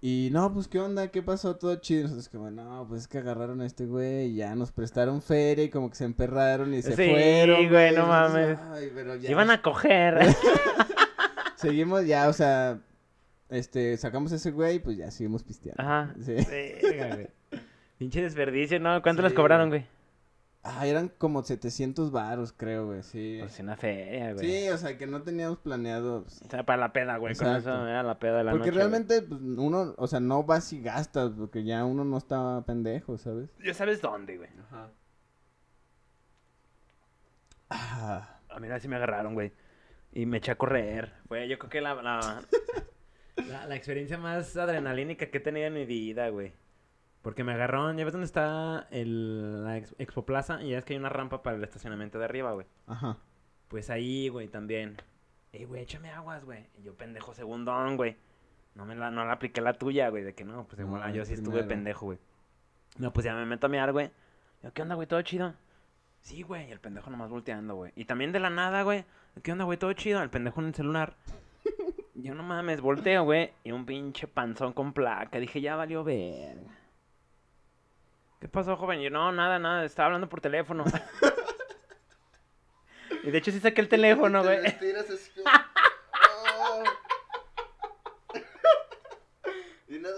[0.01, 2.01] Y no, pues qué onda, qué pasó, todo chido.
[2.01, 5.21] Y Nosotros como, no, pues es que agarraron a este güey y ya nos prestaron
[5.21, 7.69] feria y como que se emperraron y se Sí, fueron.
[7.69, 8.58] güey, no mames.
[8.71, 9.29] Ay, pero ya.
[9.32, 10.19] Iban a coger.
[11.63, 12.80] Seguimos ya, o sea,
[13.49, 15.82] este, sacamos a ese güey y pues ya seguimos pisteando.
[15.82, 16.13] Ajá.
[16.21, 16.34] Sí.
[16.82, 17.28] Verga, güey.
[17.97, 19.02] Pinche desperdicio, ¿no?
[19.02, 19.86] ¿Cuánto Sí, les cobraron, güey?
[20.65, 23.38] Ah, eran como 700 varos, creo, güey, sí.
[23.41, 24.45] Pues una feria, güey.
[24.63, 26.23] Sí, o sea, que no teníamos planeado.
[26.23, 27.36] pues, O sea, para la peda, güey.
[27.36, 27.69] Con Exacto.
[27.69, 28.78] eso era la peda de la Porque noche.
[28.78, 33.17] realmente, pues, uno, o sea, no vas y gastas, porque ya uno no está pendejo,
[33.17, 33.49] ¿sabes?
[33.63, 34.49] Ya sabes dónde, güey.
[34.71, 34.89] Ajá.
[37.69, 38.39] Ah.
[38.49, 39.52] A mí sí me agarraron, güey.
[40.13, 41.13] Y me eché a correr.
[41.28, 42.41] Fue, yo creo que la, la,
[43.47, 46.54] la, la experiencia más adrenalínica que he tenido en mi vida, güey.
[47.21, 50.86] Porque me agarraron, ya ves dónde está el, la ex- Expo Plaza y ya es
[50.86, 52.67] que hay una rampa para el estacionamiento de arriba, güey.
[52.88, 53.17] Ajá.
[53.69, 54.97] Pues ahí, güey, también.
[55.54, 56.67] Ey, güey, échame aguas, güey.
[56.78, 58.17] Y yo, pendejo, segundón, güey.
[58.76, 60.23] No me la, no la apliqué la tuya, güey.
[60.23, 62.19] De que no, pues igual, No, yo sí estuve pendejo, güey.
[62.97, 64.12] No, pues ya me meto a miar, güey.
[64.62, 65.08] Yo, ¿qué onda, güey?
[65.08, 65.54] ¿Todo chido?
[66.19, 66.67] Sí, güey.
[66.67, 67.93] Y el pendejo nomás volteando, güey.
[67.95, 69.06] Y también de la nada, güey.
[69.41, 69.78] ¿Qué onda, güey?
[69.78, 70.22] ¿Todo chido?
[70.22, 71.15] El pendejo en el celular.
[72.13, 73.52] Yo no mames, volteo, güey.
[73.63, 75.39] Y un pinche panzón con placa.
[75.39, 76.62] Dije, ya valió verga.
[78.39, 79.02] ¿Qué pasó, joven?
[79.02, 79.84] Yo, no, nada, nada.
[79.86, 80.86] Estaba hablando por teléfono.
[83.24, 84.60] y de hecho sí saqué el teléfono, güey.
[86.65, 86.84] Oh.
[89.88, 90.15] y nada.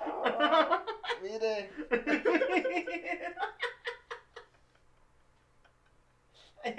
[0.00, 0.84] Oh,
[1.22, 1.70] mire.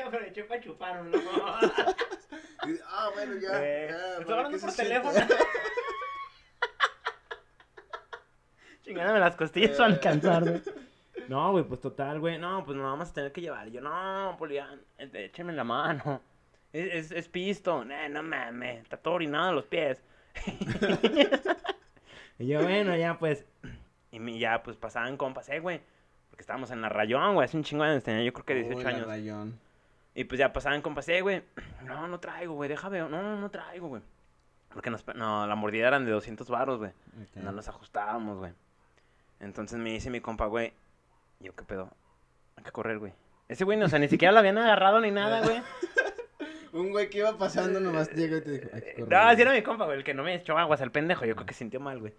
[0.05, 1.17] Aproveché para chupar, ¿no?
[2.67, 3.49] Y- ah, bueno, ya.
[3.63, 5.13] Eh, ya, estoy hablando por teléfono.
[8.83, 9.75] Chingándome las costillas Eh.
[9.77, 10.61] para alcanzar, güey.
[11.27, 12.37] No, güey, pues total, güey.
[12.37, 13.67] No, pues nos vamos a tener que llevar.
[13.67, 16.21] Y yo, no, Polián, este, écheme la mano.
[16.73, 17.83] Es, es, es pisto.
[17.85, 20.01] No, no mames, está todo orinado en los pies.
[22.39, 23.45] y yo, bueno, ya pues.
[24.11, 25.81] Y ya, pues pasaban compas, eh, güey.
[26.29, 27.45] Porque estábamos en la rayón, güey.
[27.45, 29.07] Hace un chingo de años, tenía yo creo que 18 Uy, la años.
[29.07, 29.59] rayón.
[30.13, 31.43] Y pues ya pasaban compas, eh, güey.
[31.85, 32.99] No, no traigo, güey, déjame.
[32.99, 34.01] No, no, no traigo, güey.
[34.73, 36.91] Porque nos, no, la mordida eran de 200 baros, güey.
[37.35, 38.53] No nos ajustábamos, güey.
[39.39, 40.73] Entonces me dice mi compa, güey,
[41.39, 41.89] yo, ¿qué pedo?
[42.55, 43.13] Hay que correr, güey.
[43.47, 45.61] Ese güey, no, o sea, ni siquiera lo habían agarrado ni nada, güey.
[46.73, 49.09] Un güey que iba pasando nomás llegó y te dijo, hay que correr.
[49.09, 51.25] No, sí era mi compa, güey, el que no me echó aguas al pendejo.
[51.25, 52.13] Yo creo que sintió mal, güey.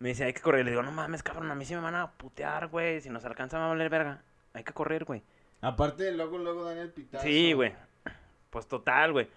[0.00, 0.64] Me dice, hay que correr.
[0.64, 3.00] Le digo, no mames, cabrón, a mí sí me van a putear, güey.
[3.00, 4.22] Si nos alcanza, me va a valer verga.
[4.52, 5.22] Hay que correr, güey.
[5.60, 7.24] Aparte, luego, luego dan el pitazo.
[7.24, 7.72] Sí, güey.
[8.50, 9.28] Pues total, güey.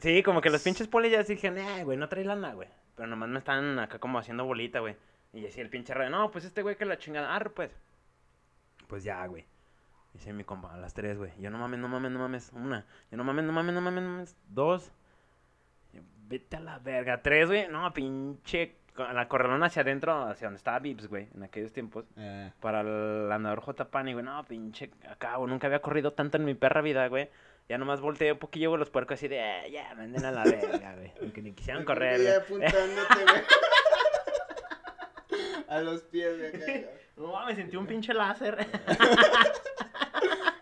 [0.00, 2.68] Sí, como que los pinches polis ya dijeron, eh, güey, no traes lana, güey.
[2.96, 4.96] Pero nomás me están acá como haciendo bolita, güey.
[5.32, 7.34] Y decía el pinche rey, no, pues este güey que la chingada.
[7.34, 7.70] Ah, pues.
[8.86, 9.44] Pues ya, güey.
[10.14, 11.32] Dice mi compa, a las tres, güey.
[11.38, 12.50] Yo no mames, no mames, no mames.
[12.54, 12.86] Una.
[13.10, 14.36] Yo no mames, no mames, no mames, no mames.
[14.48, 14.90] Dos.
[16.28, 17.22] Vete a la verga.
[17.22, 17.68] Tres, güey.
[17.68, 18.76] No, pinche.
[18.98, 22.04] Con La corralón hacia adentro, hacia donde estaba Vips, güey, en aquellos tiempos.
[22.16, 23.88] Eh, Para el andador J.
[23.90, 24.24] Pani, güey.
[24.24, 24.88] No, pinche.
[24.88, 25.46] Güey.
[25.48, 27.30] Nunca había corrido tanto en mi perra vida, güey.
[27.68, 30.42] Ya nomás volteé un poquillo, güey, los puercos así de, "Eh, ya, manden a la
[30.44, 31.12] verga, güey.
[31.22, 32.34] Aunque ni quisieran correr, güey.
[32.34, 33.42] apuntándote, güey.
[35.68, 36.86] A los pies, güey.
[37.16, 38.56] No, me sentí un pinche láser.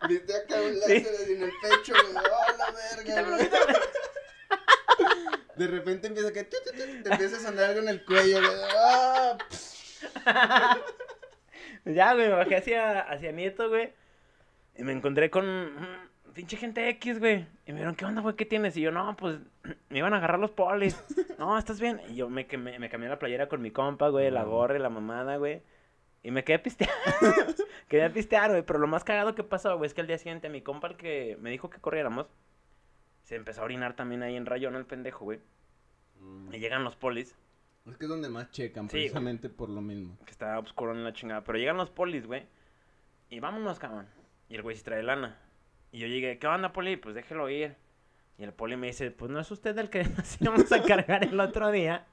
[0.09, 2.25] Viste acá un láser en el pecho, güey.
[2.25, 3.49] ¡Oh, la verga, güey!
[5.57, 6.45] De repente empieza que...
[6.45, 8.51] tu, tu, tu, Te empieza a sonar algo en el cuello, güey.
[8.77, 9.38] ¡Ah!
[11.85, 13.92] ya, güey, me bajé hacia, hacia Nieto, güey.
[14.77, 17.47] Y me encontré con mm, pinche gente X, güey.
[17.66, 18.37] Y me dijeron, ¿qué onda, güey?
[18.37, 18.77] ¿Qué tienes?
[18.77, 19.38] Y yo, no, pues
[19.88, 21.03] me iban a agarrar los polis.
[21.38, 22.01] No, ¿estás bien?
[22.09, 24.79] Y yo me, quemé- me cambié la playera con mi compa, güey, la gorra y
[24.79, 25.61] la mamada, güey.
[26.23, 26.90] Y me quedé pistear.
[27.88, 28.62] quedé a pistear, güey.
[28.62, 30.97] Pero lo más cagado que pasó, güey, es que al día siguiente mi compa, el
[30.97, 32.27] que me dijo que corriéramos,
[33.27, 35.41] se empezó a orinar también ahí en rayón el pendejo, güey.
[36.53, 37.35] Y llegan los polis.
[37.85, 39.03] Es que es donde más checan, Sí, güey.
[39.03, 40.17] precisamente por lo mismo.
[40.25, 41.43] que está oscuro en la chingada.
[41.43, 42.47] Pero llegan los polis, güey.
[43.29, 44.07] Y vámonos, cabrón.
[44.49, 45.41] Y el güey se trae lana.
[45.91, 46.97] Y yo llegué, ¿qué onda, poli?
[46.97, 47.75] Pues déjelo ir.
[48.39, 51.25] Y el poli me dice, pues no es usted el que nos íbamos a cargar
[51.25, 52.07] el otro día.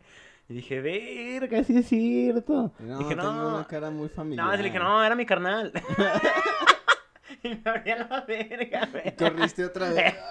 [0.50, 2.74] Y dije, verga, sí es cierto.
[2.80, 3.56] No, dije, tengo no.
[3.58, 4.48] una cara muy familiar.
[4.48, 5.72] No, le dije, no, era mi carnal.
[7.44, 9.10] y me abría la verga, güey.
[9.10, 10.16] Y corriste otra vez.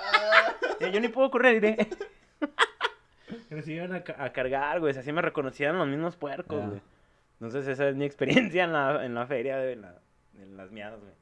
[0.82, 0.90] ¡Ah!
[0.92, 1.88] Yo ni puedo correr, diré.
[3.48, 4.96] Pero se iban a, ca- a cargar, güey.
[4.96, 6.66] Así me reconocían los mismos puercos, Ya.
[6.68, 6.80] güey.
[7.40, 10.00] Entonces esa es mi experiencia en la, en la feria de, la,
[10.34, 11.12] de las miadas, güey.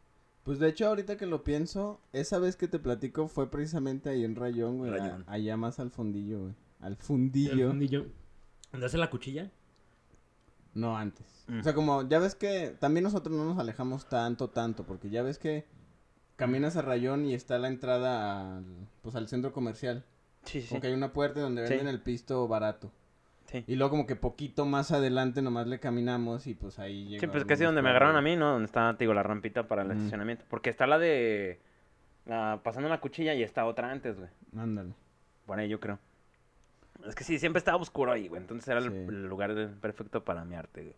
[0.42, 4.25] Pues de hecho, ahorita que lo pienso, esa vez que te platico fue precisamente ahí
[4.25, 4.90] en Rayón, güey.
[4.92, 5.25] a- Rayón.
[5.27, 6.55] allá más al fundillo, güey.
[6.81, 7.68] Al fundillo.
[7.68, 8.07] fundillo.
[8.73, 9.51] ¿Dónde hace la cuchilla?
[10.75, 11.44] No antes.
[11.49, 11.61] Mm.
[11.61, 15.23] O sea, como ya ves que también nosotros no nos alejamos tanto, tanto, porque ya
[15.23, 15.66] ves que
[16.40, 18.64] caminas a Rayón y está la entrada al,
[19.03, 20.05] pues, al centro comercial.
[20.44, 20.68] Sí, sí.
[20.68, 21.74] Como que hay una puerta donde Sí.
[21.74, 22.90] venden el pisto barato.
[23.46, 27.20] Sí, Y luego como que poquito más adelante nomás le caminamos y pues ahí llega
[27.20, 28.53] sí pues casi donde me agarraron a mí, ¿no?
[28.53, 30.44] Donde está, te digo, la rampita para el estacionamiento.
[30.48, 31.61] Porque está la de...
[32.26, 34.29] La, pasando la cuchilla y está otra antes, güey.
[34.57, 34.92] Ándale.
[35.46, 35.98] Por ahí yo creo.
[37.07, 38.40] Es que sí, siempre estaba oscuro ahí, güey.
[38.40, 38.96] Entonces era el, Sí.
[38.96, 40.96] el lugar perfecto para mi arte, güey.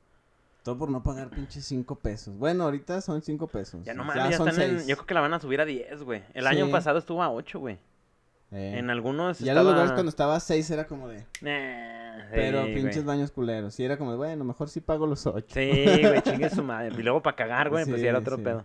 [0.63, 2.37] Todo por no pagar pinches cinco pesos.
[2.39, 3.83] Bueno, ahorita son cinco pesos.
[3.85, 4.87] Ya no Ya mames, ya son están en...
[4.87, 6.23] Yo creo que la van a subir a 10, güey.
[6.35, 6.73] El año Sí.
[6.73, 7.79] pasado estuvo a 8, güey.
[8.53, 8.75] Eh.
[8.79, 9.65] En algunos Ya estaba...
[9.65, 11.25] los lugares cuando estaba a seis era como de...
[11.41, 13.81] Nah, Pero sí, pinches baños culeros.
[13.81, 15.47] Y era como de, bueno, mejor sí pago los ocho.
[15.49, 16.95] Sí, güey, chingue su madre.
[16.97, 18.43] Y luego para cagar, güey, pues Sí, sí era otro sí.
[18.43, 18.65] pedo.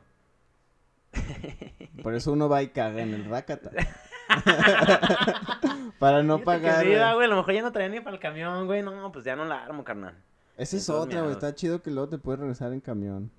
[2.03, 3.71] Por eso uno va y caga en el Rakata.
[5.99, 6.81] Para no pagar.
[6.81, 6.97] sí, güey.
[6.99, 8.83] da, güey, a lo mejor ya no traía ni para el camión, güey.
[8.83, 10.13] No, pues ya no la armo, carnal.
[10.57, 11.33] Esa es otra, güey.
[11.33, 13.31] Está chido que luego te puedes regresar en camión.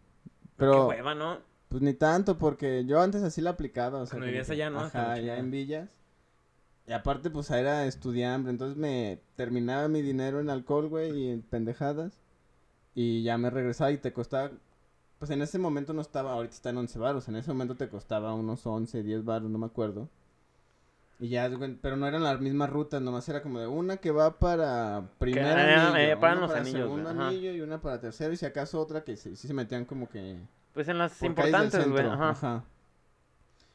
[0.56, 0.72] Pero...
[0.72, 1.48] Pero, Qué hueva, ¿no?
[1.68, 4.00] pues ni tanto, porque yo antes así la aplicaba.
[4.00, 4.80] O sea, Cuando vivías allá, ¿no?
[4.80, 5.90] Ajá, allá en Villas.
[6.86, 8.48] Y aparte, pues era estudiante.
[8.48, 12.18] Entonces me terminaba mi dinero en alcohol, güey, y en pendejadas.
[12.94, 14.50] Y ya me regresaba y te costaba.
[15.18, 17.28] Pues en ese momento no estaba, ahorita está en 11 baros.
[17.28, 20.08] En ese momento te costaba unos 11, 10 baros, no me acuerdo.
[21.20, 24.12] Y ya, güey, pero no eran las mismas rutas, nomás era como de una que
[24.12, 27.28] va para primer Ah, anillo, eh, para una los para anillos, segundo güey, ajá.
[27.28, 30.08] anillo y una para tercero, y si acaso otra que sí, sí se metían como
[30.08, 30.36] que
[30.74, 32.04] Pues en las importantes, güey.
[32.04, 32.64] centro, Ajá.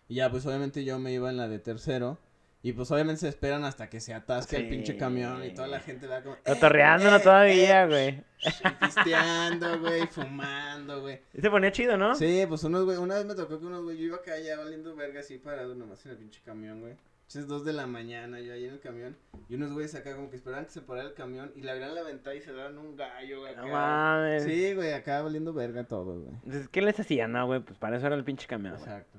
[0.07, 2.17] Y ya, pues obviamente yo me iba en la de tercero.
[2.65, 5.81] Y pues obviamente se esperan hasta que se atasque el pinche camión y toda la
[5.81, 6.37] gente va como...
[6.45, 8.23] Cotorreándolo eh, todavía, eh, güey.
[8.41, 11.19] y Pisteando, güey, fumando, güey.
[11.33, 12.15] Y se ponía chido, ¿no?
[12.15, 14.57] Sí, pues unos güey, una vez me tocó que unos güey, yo iba acá ya
[14.57, 16.95] valiendo verga así parado nomás en el pinche camión, güey.
[17.27, 19.17] Es dos de la mañana, yo ahí en el camión.
[19.49, 21.95] Y unos güeyes acá como que esperaban que se parara el camión y le abrían
[21.95, 23.55] la ventana y se daban un gallo, güey.
[23.55, 24.43] No mames.
[24.43, 26.67] Sí, güey, acá valiendo verga todo, güey.
[26.71, 27.31] ¿Qué les hacían?
[27.31, 28.83] No, güey, pues para eso era el pinche camión, güey.
[28.83, 29.17] Exacto.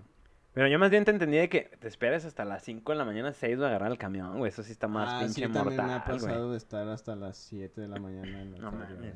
[0.55, 3.05] Pero yo más bien te entendí de que te esperes hasta las 5 de la
[3.05, 4.51] mañana, 6 de agarrar el camión, güey.
[4.51, 6.29] Eso sí está más ah, pinche sí, también me ha mortal, güey.
[6.29, 9.13] pasado de estar hasta las 7 de la mañana en la No güey.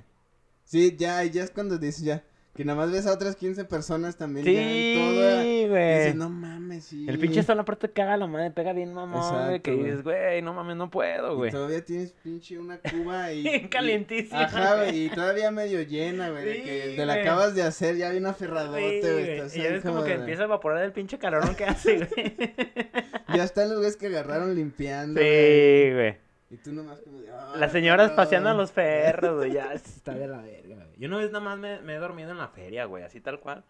[0.65, 2.25] Sí, ya, ya es cuando dices ya,
[2.59, 5.99] Que nada más ves a otras 15 personas también Sí, en güey.
[5.99, 7.07] dices, no mames, sí.
[7.09, 9.61] El pinche solo aparte caga la madre, pega bien mamón, güey.
[9.61, 11.53] Que dices, güey, no mames, no puedo, güey.
[11.53, 13.69] todavía tienes pinche una cuba y.
[13.69, 15.05] Calientísima, Ajá, güey.
[15.05, 16.45] Y todavía medio llena, güey.
[16.45, 19.37] de Sí, que te la acabas de hacer, ya bien aferradote, güey.
[19.55, 22.35] Y ves como que empieza a evaporar el pinche calorón que hace, güey.
[23.37, 25.21] Ya están los güeyes que agarraron limpiando.
[25.21, 26.17] Sí, güey.
[26.51, 27.31] Y tú nomás como de.
[27.31, 28.17] "Ah, Las señoras cabrón".
[28.25, 29.53] paseando a los perros, güey.
[29.53, 30.99] Ya está de la verga, güey.
[30.99, 33.41] Yo una vez nada más me, me he dormido en la feria, güey, así tal
[33.41, 33.65] cual.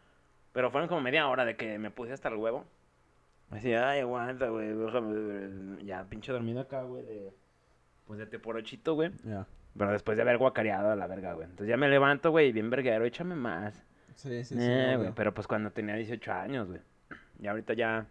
[0.52, 2.64] Pero fueron como media hora de que me puse hasta el huevo.
[3.50, 4.74] Así, ay, aguanta, güey.
[5.84, 7.32] Ya, pinche dormido acá, güey, de.
[8.06, 9.10] Pues de teporochito, güey.
[9.24, 9.46] Ya.
[9.76, 11.44] Pero después de haber guacareado a la verga, güey.
[11.44, 13.84] Entonces ya me levanto, güey, y bien verguero, échame más.
[14.16, 14.60] Sí, sí, sí.
[14.60, 16.80] Eh, güey, pero pues cuando tenía 18 años, güey.
[17.40, 18.06] Y ahorita ya.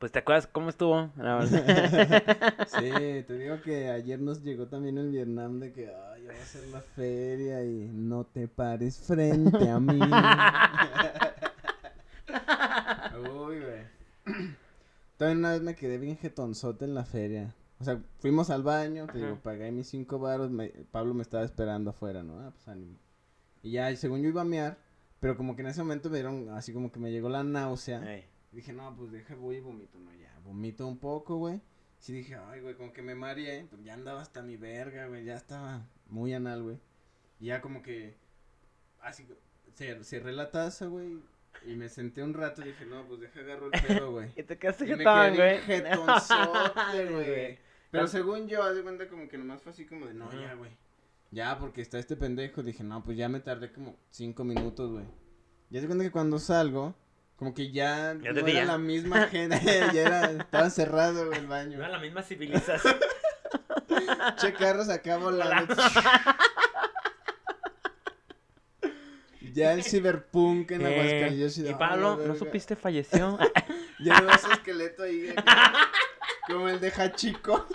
[0.00, 1.10] Pues te acuerdas cómo estuvo.
[1.16, 2.66] La verdad?
[2.66, 2.90] Sí,
[3.26, 6.66] te digo que ayer nos llegó también el Vietnam de que, ay, va a ser
[6.68, 10.00] la feria y no te pares frente a mí.
[13.22, 13.84] Uy, güey.
[15.18, 17.54] También una vez me quedé bien jetonzote en la feria.
[17.78, 21.44] O sea, fuimos al baño, te digo, pagué mis cinco baros, me- Pablo me estaba
[21.44, 22.38] esperando afuera, ¿no?
[22.40, 22.96] Ah, pues ánimo.
[23.62, 24.78] Y ya, según yo iba a mear,
[25.18, 28.00] pero como que en ese momento me dieron, así como que me llegó la náusea.
[28.52, 31.60] Dije, no, pues deja, voy y vomito, no, ya, vomito un poco, güey.
[31.98, 35.24] Sí dije, ay, güey, como que me mareé, pues ya andaba hasta mi verga, güey,
[35.24, 36.78] ya estaba muy anal, güey.
[37.38, 38.16] Y ya como que,
[39.00, 39.26] así,
[39.76, 41.18] cer- cerré la taza, güey,
[41.66, 44.30] y me senté un rato y dije, no, pues deja agarro el pedo, güey.
[44.36, 45.58] Y te quedaste jetón, güey.
[45.60, 47.58] jetonzote, güey.
[47.90, 50.54] Pero según yo, haz de cuenta como que nomás fue así como de, no, ya,
[50.54, 50.70] güey.
[51.32, 52.62] Ya, porque está este pendejo.
[52.62, 55.04] Dije, no, pues ya me tardé como cinco minutos, güey.
[55.70, 56.94] Ya se cuenta que cuando salgo,
[57.40, 59.58] como que ya, Ya no era la misma gente.
[59.94, 61.78] ya era, estaba cerrado güey, el No baño.
[61.78, 62.94] era la misma civilización.
[64.36, 65.74] Che, carros acá volando.
[69.54, 71.58] ya el ciberpunk en Eh, Aguascalientes.
[71.58, 72.34] y "Ah, Pablo, la ¿no verga".
[72.36, 72.76] supiste?
[72.76, 73.38] Falleció.
[73.98, 75.32] Ya veo ese esqueleto ahí.
[75.36, 75.72] acá,
[76.46, 77.66] como el de Hachiko.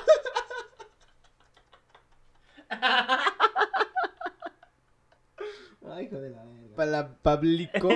[5.88, 6.75] Ay, hijo de la verga.
[6.75, 7.89] Para la Pablico.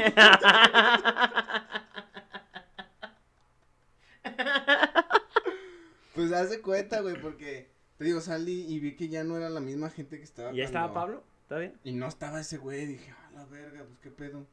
[6.16, 9.50] pues haz de cuenta, güey, porque te digo, salí y vi que ya no era
[9.50, 10.54] la misma gente que estaba.
[10.54, 11.24] ¿Y ya estaba Pablo?
[11.44, 11.74] ¿Está bien?
[11.84, 14.48] Y no estaba ese güey, dije, a la verga, pues qué pedo.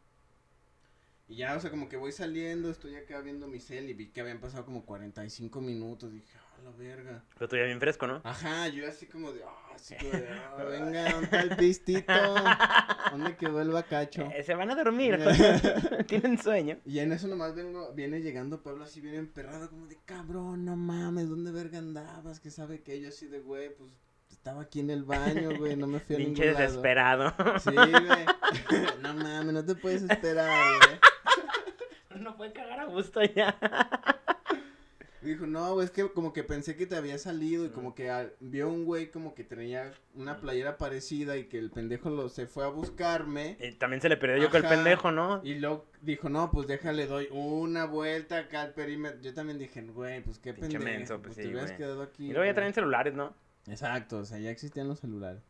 [1.28, 4.08] Y ya, o sea, como que voy saliendo, estoy acá viendo mi cel y vi
[4.08, 7.22] que habían pasado como 45 minutos, dije, a la verga.
[7.38, 8.20] Pero tú ya bien fresco, ¿no?
[8.24, 12.12] Ajá, yo así como de, ah, así como de, ah, venga, ¿dónde el pistito?
[13.10, 14.28] ¿Dónde quedó el bacacho?
[14.34, 15.18] Eh, se van a dormir.
[16.06, 16.78] Tienen sueño.
[16.84, 20.76] Y en eso nomás vengo, viene llegando Pablo así bien emperrado, como de cabrón, no
[20.76, 22.40] mames, ¿dónde verga andabas?
[22.40, 23.90] Que sabe que yo así de güey, pues
[24.30, 26.66] estaba aquí en el baño, güey, no me fui a Pinche ningún lado.
[26.66, 27.34] desesperado.
[27.60, 28.90] Sí, güey.
[29.02, 30.48] no mames, no te puedes esperar,
[30.86, 32.22] güey.
[32.22, 33.56] no puede cagar a gusto ya.
[35.26, 38.10] Dijo, no, güey, es que como que pensé que te había salido y como que
[38.10, 42.28] al- vio un güey como que tenía una playera parecida y que el pendejo lo
[42.28, 43.56] se fue a buscarme.
[43.60, 45.40] Y también se le perdió yo con el pendejo, ¿no?
[45.42, 49.20] Y luego dijo, no, pues déjale, doy una vuelta acá al perímetro.
[49.20, 50.84] Yo también dije, güey, pues qué Pinche pendejo.
[50.98, 52.24] menso, pues pues sí, te hubieras quedado aquí.
[52.26, 52.54] Y luego ya güey".
[52.54, 53.34] traen celulares, ¿no?
[53.66, 55.42] Exacto, o sea, ya existían los celulares.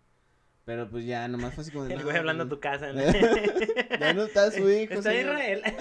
[0.65, 1.93] Pero pues ya, nomás fue así como de.
[1.95, 2.93] El "No, güey hablando a pues, tu casa.
[2.93, 3.03] ¿no?
[4.01, 5.35] Ya no está su hijo, Está señor.
[5.35, 5.63] Israel.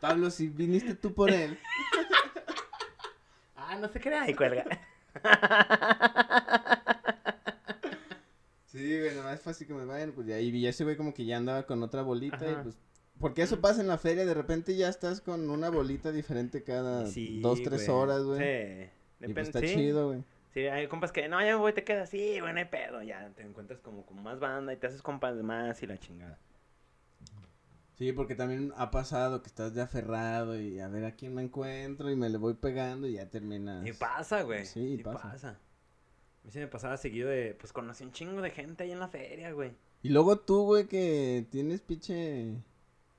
[0.00, 1.58] Pablo, si viniste tú por él.
[3.80, 4.64] No se crea y cuelga.
[8.66, 11.38] Sí, güey, nomás fue así como, bueno, pues ya, y ese güey como que ya
[11.38, 12.50] andaba con otra bolita Ajá.
[12.50, 12.78] y pues,
[13.18, 17.06] porque eso pasa en la feria, de repente ya estás con una bolita diferente cada
[17.06, 18.38] Sí, dos, tres horas, güey.
[18.38, 18.44] Sí.
[18.44, 19.74] Y Depende- pues está sí.
[19.74, 20.22] chido, güey.
[20.54, 23.02] Sí, hay compas que, no, ya me voy, te quedas así, güey, no hay pedo.
[23.02, 25.98] Ya te encuentras como con más banda y te haces compas de más y la
[25.98, 26.38] chingada.
[27.98, 31.42] Sí, porque también ha pasado que estás ya aferrado y a ver a quién me
[31.42, 33.84] encuentro y me le voy pegando y ya terminas.
[33.86, 34.64] Y pasa, güey.
[34.66, 35.32] Sí, Sí, pasa.
[35.32, 35.48] pasa.
[35.50, 39.00] A mí se me pasaba seguido de, pues conocí un chingo de gente ahí en
[39.00, 39.72] la feria, güey.
[40.02, 42.54] Y luego tú, güey, que tienes pinche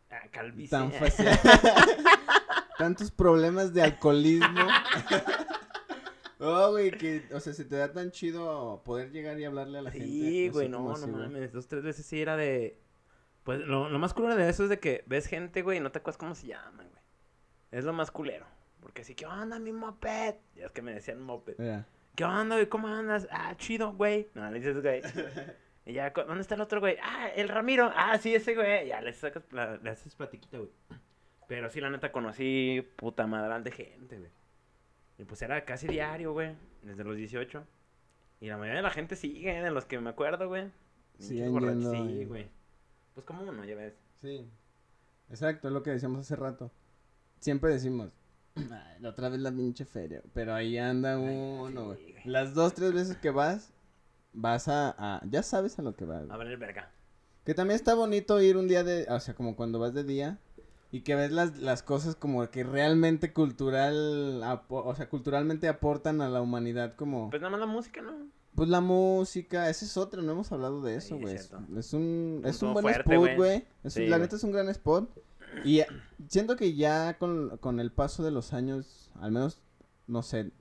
[0.09, 0.69] Ah, calvicie.
[0.69, 1.25] tan fácil.
[2.77, 4.47] Tantos problemas de alcoholismo.
[6.39, 9.81] oh, güey, que, o sea, se te da tan chido poder llegar y hablarle a
[9.81, 10.07] la gente.
[10.07, 11.51] Sí, güey, no, no mames.
[11.51, 12.79] Dos, tres veces sí era de.
[13.43, 15.91] Pues lo, lo más culero de eso es de que ves gente, güey, y no
[15.91, 17.01] te acuerdas cómo se llaman, güey.
[17.71, 18.45] Es lo más culero.
[18.81, 20.35] Porque así, ¿qué onda, mi moped?
[20.55, 21.55] Ya es que me decían moped.
[21.57, 21.85] Mira,
[22.15, 22.67] ¿Qué onda, güey?
[22.67, 23.27] ¿Cómo andas?
[23.31, 24.27] Ah, chido, güey.
[24.33, 25.01] No, le dices, güey.
[25.85, 26.97] Y ya, ¿cu- ¿dónde está el otro, güey?
[27.01, 27.91] Ah, el Ramiro.
[27.95, 28.87] Ah, sí, ese, güey.
[28.89, 30.69] Ya le sacas, la- le haces platiquita, güey.
[31.47, 34.29] Pero sí, la neta, conocí puta madral de gente, güey.
[35.17, 36.55] Y pues era casi diario, güey.
[36.83, 37.65] Desde los 18.
[38.41, 40.69] Y la mayoría de la gente sigue, de los que me acuerdo, güey.
[41.91, 42.49] Sí, güey.
[43.13, 43.93] Pues como uno, ya ves.
[44.21, 44.47] Sí.
[45.29, 46.71] Exacto, es lo que decíamos hace rato.
[47.39, 48.09] Siempre decimos,
[48.55, 50.21] "Ay, la otra vez la pinche feria.
[50.33, 51.97] Pero ahí anda uno, güey.
[51.97, 52.23] sí, güey.
[52.25, 53.71] Las dos, tres veces que vas,
[54.33, 56.29] vas a, a- Ya sabes a lo que vas.
[56.29, 56.91] A ver el verga.
[57.45, 59.05] Que también está bonito ir un día de...
[59.09, 60.37] O sea, como cuando vas de día.
[60.91, 64.41] Y que ves las, las cosas como que realmente cultural...
[64.43, 67.29] apo- o sea, culturalmente aportan a la humanidad como...
[67.29, 68.27] Pues nada más la música, ¿no?
[68.59, 71.33] Pues la música, esa es otra, no hemos hablado de eso, güey.
[71.33, 73.63] es es, un, es un buen fuerte, spot, güey.
[73.85, 75.09] Sí, la neta es un gran spot.
[75.63, 75.87] Y eh,
[76.27, 79.61] siento que ya con, con el paso de los años, al menos,
[80.07, 80.51] no sé,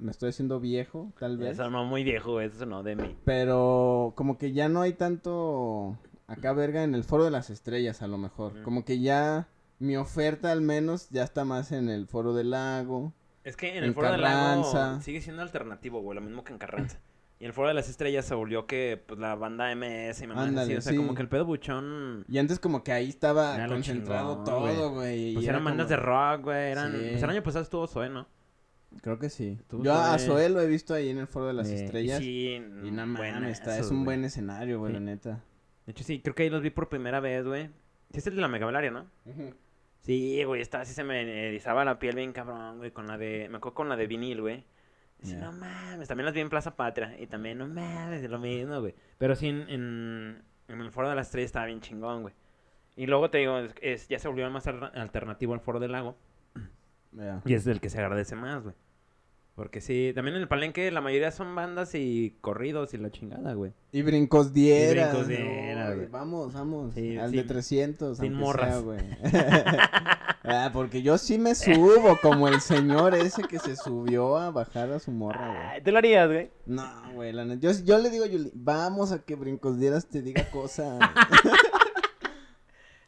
[0.00, 1.52] me estoy haciendo viejo, tal vez.
[1.52, 2.48] Eso no muy viejo, güey.
[2.48, 3.16] Eso no de mí.
[3.24, 8.02] Pero como que ya no hay tanto acá verga en el foro de las estrellas,
[8.02, 8.60] a lo mejor.
[8.64, 9.46] Como que ya
[9.78, 13.12] mi oferta al menos ya está más en el foro del lago.
[13.46, 15.00] Es que en En el Foro del Lago Carranza.
[15.00, 16.16] sigue siendo alternativo, güey.
[16.16, 16.98] Lo mismo que en Carranza.
[17.38, 20.26] Y en el Foro de las Estrellas se volvió que, pues, la banda MS y
[20.26, 20.74] mamás así.
[20.74, 20.96] O sea, sí.
[20.96, 22.24] como que el pedo buchón...
[22.28, 25.30] Y antes como que ahí estaba Era concentrado chingón, todo, güey.
[25.30, 26.70] y Pues era eran bandas como- de rock, güey.
[26.72, 26.92] Eran...
[26.92, 27.06] Sí.
[27.10, 28.26] Pues el año pasado estuvo Zoe, ¿no?
[29.02, 29.58] Creo que sí.
[29.82, 30.24] Yo a sabes.
[30.24, 32.18] Zoé lo he visto ahí en el foro de las Eh, estrellas.
[32.20, 34.94] Sí, Y nada más, buenazos, está, es un buen escenario, güey, Sí.
[34.94, 35.44] la neta.
[35.84, 37.66] De hecho, sí, creo que ahí los vi por primera vez, güey.
[38.12, 39.06] Sí, es el de la Megabalaria, ¿no?
[40.00, 43.48] Sí, güey, estaba así se me erizaba la piel bien cabrón, güey, con la de...
[43.50, 44.64] Me acuerdo con la de vinil, güey.
[45.20, 45.40] Dice, Ya.
[45.40, 47.14] no mames, también las vi en Plaza Patria.
[47.18, 48.94] Y también, no mames, es lo mismo, güey.
[49.18, 52.34] Pero sí, en, en, en el Foro de las Estrellas estaba bien chingón, güey.
[52.96, 55.92] Y luego te digo, es, es- ya se volvió más al- alternativo el Foro del
[55.92, 56.16] Lago.
[57.12, 57.40] Ya.
[57.46, 58.74] Y es el que se agradece más, güey.
[59.54, 63.54] Porque sí, también en el palenque la mayoría son bandas y corridos y la chingada,
[63.54, 63.72] güey.
[63.90, 65.12] Y brincos dieras.
[65.12, 66.08] brincos dieras, no, güey.
[66.08, 66.92] Vamos, vamos.
[66.92, 68.18] Sí, al sin- de 300.
[68.18, 68.68] sin morras.
[68.74, 68.98] sea, güey.
[70.46, 74.90] ah, porque yo sí me subo, como el señor ese que se subió a bajar
[74.92, 75.66] a su morra, güey.
[75.66, 76.50] Ay, ¿Tú lo harías, güey?
[76.66, 77.60] No, güey, la neta.
[77.60, 80.98] Yo, yo le digo a Yuli, vamos a que brincos dieras te diga cosas.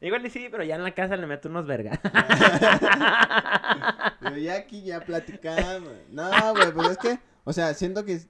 [0.01, 1.99] Igual sí, pero ya en la casa le meto unos verga.
[4.20, 5.91] Pero ya aquí ya platicamos.
[6.11, 8.20] No, güey, pues es que, o sea, siento que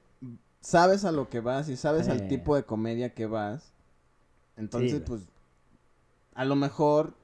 [0.61, 2.29] sabes a lo que vas y sabes al Eh.
[2.29, 3.73] tipo de comedia que vas.
[4.57, 5.29] Entonces, pues,
[6.35, 7.15] a lo mejor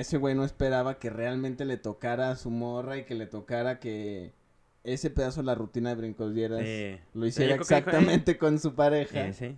[0.00, 3.78] ese güey no esperaba que realmente le tocara a su morra y que le tocara
[3.80, 4.32] que
[4.84, 6.96] ese pedazo de la rutina de brincos dieras Sí.
[7.14, 9.26] lo Sí, hiciera dijo, exactamente con su pareja.
[9.26, 9.56] Sí, sí.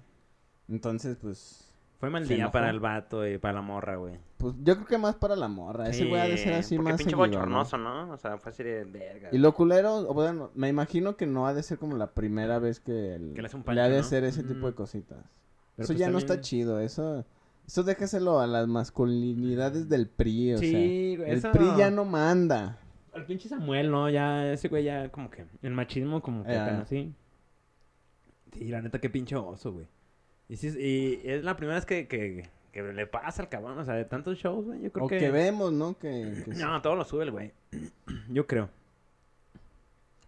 [0.68, 1.66] Entonces, pues,
[1.98, 4.14] Fue mal día para el vato y para la morra, güey.
[4.38, 5.88] pues yo creo que más para la morra.
[5.88, 8.10] Ese güey ha de ser Sí, así porque más pinche bochornoso, ¿no?
[8.10, 9.28] O sea, fue así de verga.
[9.32, 12.58] Y lo culero, o bueno, me imagino que no ha de ser como la primera
[12.58, 14.00] vez que, el- Que le hace un le pancho, ha de ¿no?
[14.00, 14.76] hacer ese tipo de Mm.
[14.76, 15.18] cositas.
[15.76, 17.26] Pero eso pues ya no está chido, eso
[17.70, 20.78] eso déjaselo a las masculinidades del PRI, o Sí, sea,
[21.18, 22.78] güey, el PRI ya no manda.
[23.14, 24.10] El pinche Samuel, ¿no?
[24.10, 25.44] Ya, ese güey ya como que...
[25.62, 27.14] El machismo como que tan así.
[28.52, 29.86] Sí, la neta, qué pinche oso, güey.
[30.48, 33.84] Y, sí, y es la primera vez que, que, que le pasa al cabrón, o
[33.84, 34.82] sea, de tantos shows, güey.
[34.82, 35.18] Yo creo O que...
[35.18, 35.96] que vemos, ¿no?
[35.96, 36.50] Que, que.
[36.56, 37.52] No, todo lo sube el güey.
[38.30, 38.68] Yo creo.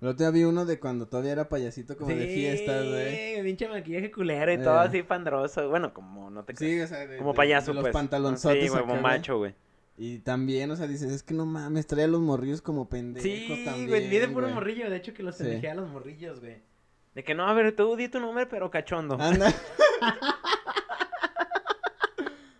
[0.02, 3.36] El otro día vi uno de cuando todavía era payasito como de fiestas, güey.
[3.36, 4.86] Sí, pinche maquillaje culero y todo Eh.
[4.88, 5.68] así pandroso.
[5.70, 7.92] Bueno, como no te Sí, o sea, de- Como de- payaso, de los pues.
[7.92, 8.94] pantalonzotes Sí, güey, güey.
[8.96, 9.54] bombacho, güey.
[9.96, 13.22] Y también, o sea, dices, es que no mames, trae a los morrillos como pendejos
[13.22, 14.54] Sí, también, güey, vi de puro güey.
[14.54, 14.90] morrillo.
[14.90, 15.44] De hecho, que los Sí.
[15.44, 16.56] pendejé a los morrillos, güey.
[17.14, 19.16] De que no, a ver, tú di tu nombre, pero cachondo.
[19.20, 19.54] Anda.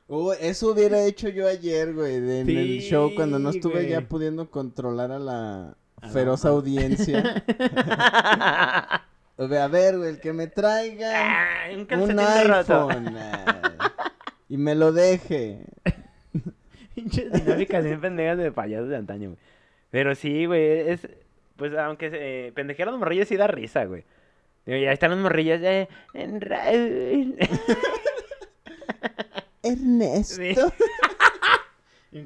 [0.08, 4.50] Uh, eso hubiera hecho yo ayer, güey, en el show cuando no estuve ya pudiendo
[4.50, 5.76] controlar a la A la
[6.10, 7.44] feroz ma- audiencia.
[9.38, 13.72] A ver, güey, el que me traiga Ay, un un iPhone ay,
[14.48, 15.60] y me lo deje.
[16.94, 19.40] Pinches dinámicas bien pendejas de payasos de antaño, güey.
[19.90, 21.08] Pero sí, güey, es...
[21.56, 24.04] Pues aunque eh, pendejear a los morrillos sí da risa, güey.
[24.66, 25.88] Digo, ya están los morrillos de...
[26.14, 26.40] en
[29.62, 30.34] Ernesto.
[30.36, 30.54] Sí.
[32.12, 32.24] Y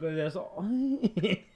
[0.61, 1.47] ay.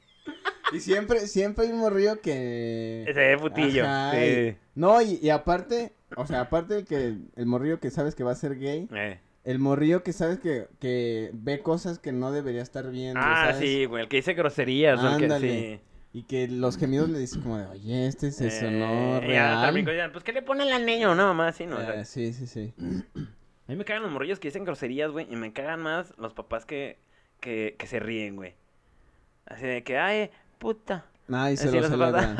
[0.72, 3.04] Y siempre, siempre hay un morrillo que...
[3.08, 3.84] Ese de putillo.
[3.84, 4.18] Ajá, sí.
[4.18, 8.24] y- No, y, y aparte, o sea, aparte del que el morrillo que sabes que
[8.24, 9.18] va a ser gay, Eh.
[9.44, 13.58] el morrillo que sabes que, que ve cosas que no debería estar viendo, Ah, ¿sabes?
[13.68, 15.12] sí, güey, el que dice groserías, ¿no?
[15.12, 15.50] El que- Ándale.
[15.50, 15.80] sí.
[16.12, 19.62] Y que los gemidos le dicen como de, oye, este se sonó Eh, ya real.
[19.62, 21.14] también cosas, pues, ¿qué le ponen al niño?
[21.14, 21.76] No, mamá, sí, no.
[21.76, 22.74] o sea, Eh, sí, sí, sí.
[22.80, 26.32] a mí me cagan los morrillos que dicen groserías, güey, y me cagan más los
[26.34, 26.98] papás que,
[27.40, 28.54] que, que se ríen, güey.
[29.46, 30.30] Así de que, ay,
[30.60, 31.06] puta.
[31.32, 32.36] Ay, se Así lo celebran.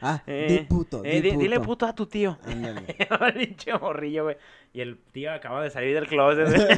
[0.00, 1.66] Ah, Eh, di puto, eh, di- Dile puto.
[1.68, 2.38] puto a tu tío.
[2.44, 2.96] Ándale.
[2.98, 4.36] El pinche morrillo, güey.
[4.72, 6.68] Y el tío acaba de salir del closet, güey.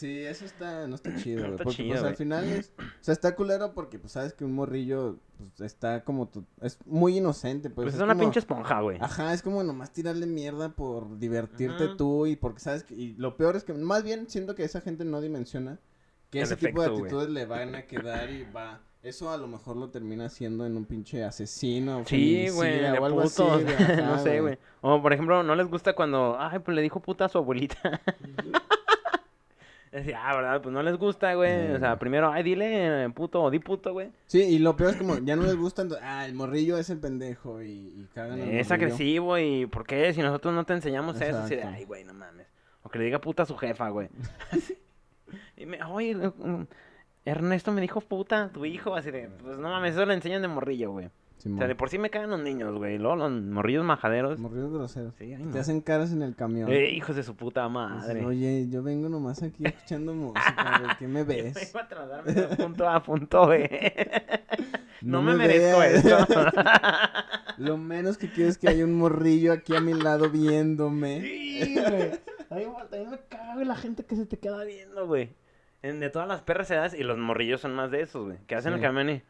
[0.00, 1.56] Sí, eso está, no está chido, güey.
[1.58, 4.52] porque chido, pues al final es, o sea, está culero porque pues sabes que un
[4.54, 7.84] morrillo pues, está como, tu- es muy inocente, pues.
[7.84, 8.96] Pues es es una como- pinche esponja, güey.
[9.00, 11.96] Ajá, es como nomás tirarle mierda por divertirte Ujú.
[11.96, 14.80] tú y porque sabes que, y lo peor es que más bien siento que esa
[14.80, 15.78] gente no dimensiona
[16.30, 19.48] que El ese tipo de actitudes le van a quedar y va, eso a lo
[19.48, 24.18] mejor lo termina haciendo en un pinche asesino, Sí, güey, o algo así, ajá, no
[24.22, 24.56] sé, güey.
[24.80, 28.00] O, por ejemplo, no les gusta cuando, ay, pues le dijo puta a su abuelita.
[29.92, 30.62] Decía, ah, ¿verdad?
[30.62, 31.72] Pues no les gusta, güey.
[31.72, 31.98] O sea, Mm.
[31.98, 34.10] primero, ay, dile puto o di puto, güey.
[34.26, 36.98] Sí, y lo peor es como ya no les gusta, ah, el morrillo es el
[37.00, 38.74] pendejo y, y cagan al Es morrillo.
[38.74, 40.12] agresivo y ¿por qué?
[40.14, 41.76] Si nosotros no te enseñamos eso, así de, Exacto.
[41.78, 42.46] ay, güey, no mames.
[42.84, 44.08] O que le diga puta a su jefa, güey.
[45.56, 46.62] Y me, oye, mm,
[47.24, 50.48] Ernesto me dijo puta, tu hijo, así de, pues no mames, eso le enseñan de
[50.48, 51.10] morrillo, güey.
[51.46, 52.98] O sea, de por sí me cagan los niños, güey.
[52.98, 54.38] Luego los morrillos majaderos.
[54.38, 55.14] Morrillos groseros.
[55.16, 56.70] Sí, ay, Te hacen caras en el camión.
[56.70, 58.24] Eh, hijos de su puta Dices, madre.
[58.26, 61.54] Oye, yo vengo nomás aquí escuchando música, güey, ¿qué me Yo ves?
[61.54, 63.92] vengo a tratarme de punto a punto B.
[65.02, 66.26] No, No me, me merezco esto.
[67.56, 71.22] Lo menos que quiero es que haya un morrillo aquí a mi lado viéndome.
[71.22, 72.10] sí, güey.
[72.50, 75.30] A mí me- güey, la gente que se te queda viendo, güey.
[75.82, 78.38] En- De todas las perras edades, y los morrillos son más de esos, güey.
[78.46, 79.22] Que hacen el camión y...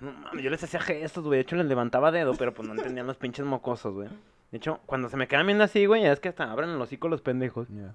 [0.00, 1.38] No mames, yo les hacía gestos, güey.
[1.38, 4.08] De hecho, les levantaba dedo, pero pues no entendían los pinches mocosos, güey.
[4.50, 7.08] De hecho, cuando se me quedan viendo así, güey, es que hasta abren el hocico
[7.08, 7.68] los pendejos.
[7.68, 7.94] Ya.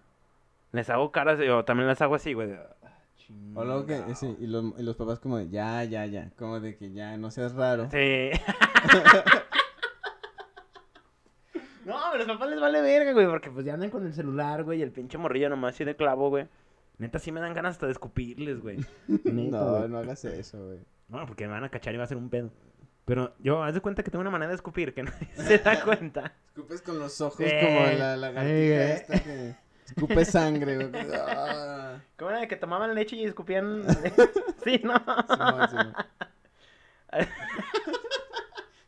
[0.72, 2.54] Les hago caras, o también les hago así, güey.
[2.54, 2.76] "Ah,
[3.56, 4.16] O luego que, chingado".
[4.16, 7.18] sí, y los, y los papás como de, ya, ya, ya, como de que ya,
[7.18, 7.90] no seas raro.
[7.92, 8.30] Sí.
[11.86, 14.14] no, pero a los papás les vale verga, güey, porque pues ya andan con el
[14.14, 16.48] celular, güey, y el pinche morrillo nomás así de clavo, güey.
[16.98, 18.78] Neta, sí me dan ganas hasta de escupirles, güey.
[19.08, 19.90] Neta, No, güey.
[19.90, 20.80] no hagas eso, güey.
[21.10, 22.52] No, porque me van a cachar y va a ser un pedo.
[23.06, 25.82] Pero yo, haz de cuenta que tengo una manera de escupir que nadie se da
[25.86, 26.34] cuenta.
[26.50, 29.56] Escupes con los ojos Eh, como la lagartija eh, esta que
[29.86, 31.06] escupe sangre, güey.
[31.16, 33.84] Ah, ¿Cómo era de que tomaban leche y escupían?
[34.64, 34.94] sí, no.
[35.28, 35.94] Simón, Simón.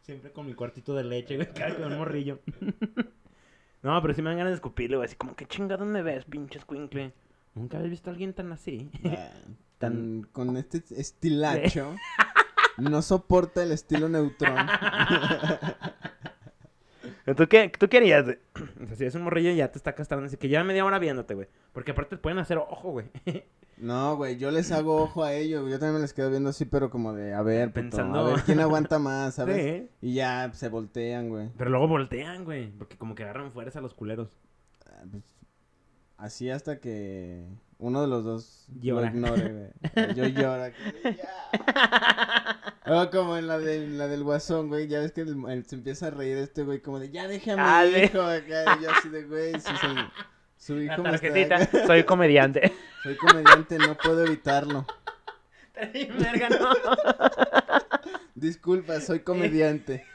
[0.01, 2.39] Siempre con mi cuartito de leche, güey, cada con un morrillo.
[3.82, 6.26] no, pero sí me dan ganas de escupirle, güey, así como, ¿qué chingados me ves,
[6.26, 7.13] pinche escuincle?
[7.55, 8.91] Nunca había visto a alguien tan así.
[9.82, 11.95] Tan, con este estilacho.
[12.77, 14.55] No soporta el estilo neutrón.
[17.36, 18.38] ¿Tú qué, tú qué harías, güey?
[18.84, 20.86] O sea, si es un morrillo y ya te está castrando, así que lleva media
[20.86, 21.47] hora viéndote, güey.
[21.71, 23.07] Porque aparte te pueden hacer ojo, güey.
[23.77, 25.63] No, güey, yo les hago ojo a ellos.
[25.67, 28.23] Yo también me les quedo viendo así, pero como de, a ver, puto, Pensando- a
[28.25, 29.55] ver quién aguanta más, ¿sabes?
[29.57, 29.89] Sí.
[30.01, 31.49] Y ya se voltean, güey.
[31.57, 34.38] Pero luego voltean, güey, porque como que agarran fuerza a los culeros.
[34.86, 35.23] Ah, pues,
[36.17, 37.43] Así hasta que
[37.82, 39.09] uno de los dos Llora.
[39.09, 39.51] lo ignore,
[39.93, 40.15] güey.
[40.15, 40.71] Yo lloro.
[42.86, 44.88] O como en la, de, la del guasón, güey.
[44.88, 47.61] Ya ves que el- el- se empieza a reír este güey como de, ya déjame,
[47.61, 48.21] Ah, hijo.
[48.21, 49.53] Acá, yo así de, güey,
[50.57, 52.71] su, hijo me está soy comediante.
[53.03, 54.86] Soy comediante, no puedo evitarlo.
[55.75, 56.69] Verga, no.
[58.36, 60.05] Disculpa, soy comediante.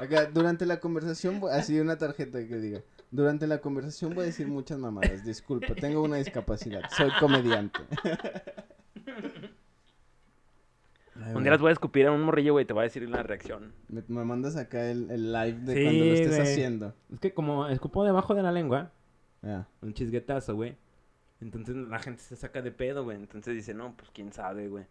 [0.00, 2.80] Acá, durante la conversación, así una tarjeta que diga.
[3.12, 5.22] Durante la conversación voy a decir muchas mamadas.
[5.24, 6.82] Disculpa, tengo una discapacidad.
[6.96, 7.78] Soy comediante.
[11.22, 13.06] Ay, Un día les voy a escupir a un morrillo, güey, te voy a decir
[13.08, 13.74] la reacción.
[13.88, 16.40] Me, me mandas acá el, el live de Sí, cuando lo estés güey.
[16.40, 16.94] haciendo.
[17.12, 18.90] Es que como escupo debajo de la lengua,
[19.42, 19.68] Ya.
[19.82, 20.74] un chisguetazo, güey.
[21.42, 23.18] Entonces la gente se saca de pedo, güey.
[23.18, 24.86] Entonces dice, no, pues quién sabe, güey.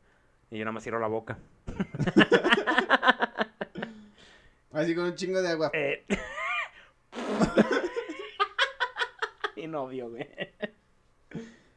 [0.51, 1.39] Y yo nada más cierro la boca.
[4.73, 5.69] Así con un chingo de agua.
[5.73, 6.05] Eh.
[9.55, 10.27] y novio, güey.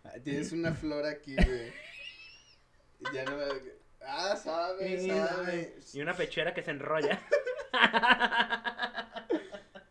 [0.04, 1.72] Ah, Tienes una flor aquí, güey.
[3.12, 3.44] Ya no me...
[4.06, 5.76] Ah, sabe, sabe.
[5.92, 7.20] Y una pechera que se enrolla.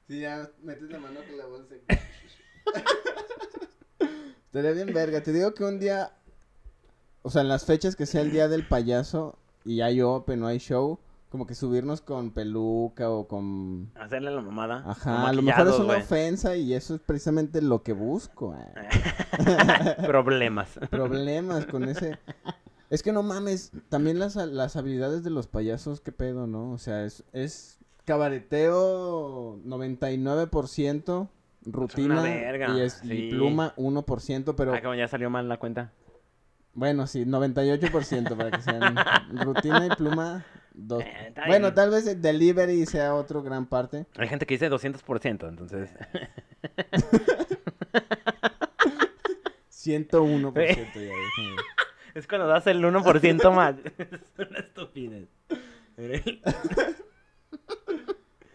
[0.05, 1.75] Sí, ya metes la mano con la bolsa.
[4.47, 5.23] Estaría bien verga.
[5.23, 6.11] Te digo que un día,
[7.21, 10.47] o sea, en las fechas que sea el día del payaso y hay open o
[10.47, 10.99] hay show,
[11.33, 13.89] como que subirnos con peluca o con...
[13.95, 14.83] Hacerle la mamada.
[14.85, 18.55] Ajá, a lo mejor es una ofensa y eso es precisamente lo que busco.
[18.55, 19.95] eh.
[20.05, 20.79] Problemas.
[20.91, 22.19] Problemas con ese...
[22.91, 26.69] Es que no mames, también las, las habilidades de los payasos, qué pedo, ¿no?
[26.71, 31.27] O sea, es, es cabareteo 99%,
[31.65, 35.91] rutina verga, y, es, y pluma 1%, pero Ah, como ya salió mal la cuenta.
[36.75, 38.95] bueno, sí, 98% para que sean
[39.43, 41.01] rutina y pluma 2.
[41.03, 41.75] Eh, bueno, bien.
[41.75, 44.05] tal vez el delivery sea otro gran parte.
[44.17, 45.89] Hay gente que dice 200%, entonces.
[49.69, 50.55] 101%
[50.95, 51.13] ya.
[52.15, 53.75] Es cuando das el 1% más.
[53.97, 55.27] es una estupidez.
[55.95, 56.23] Pero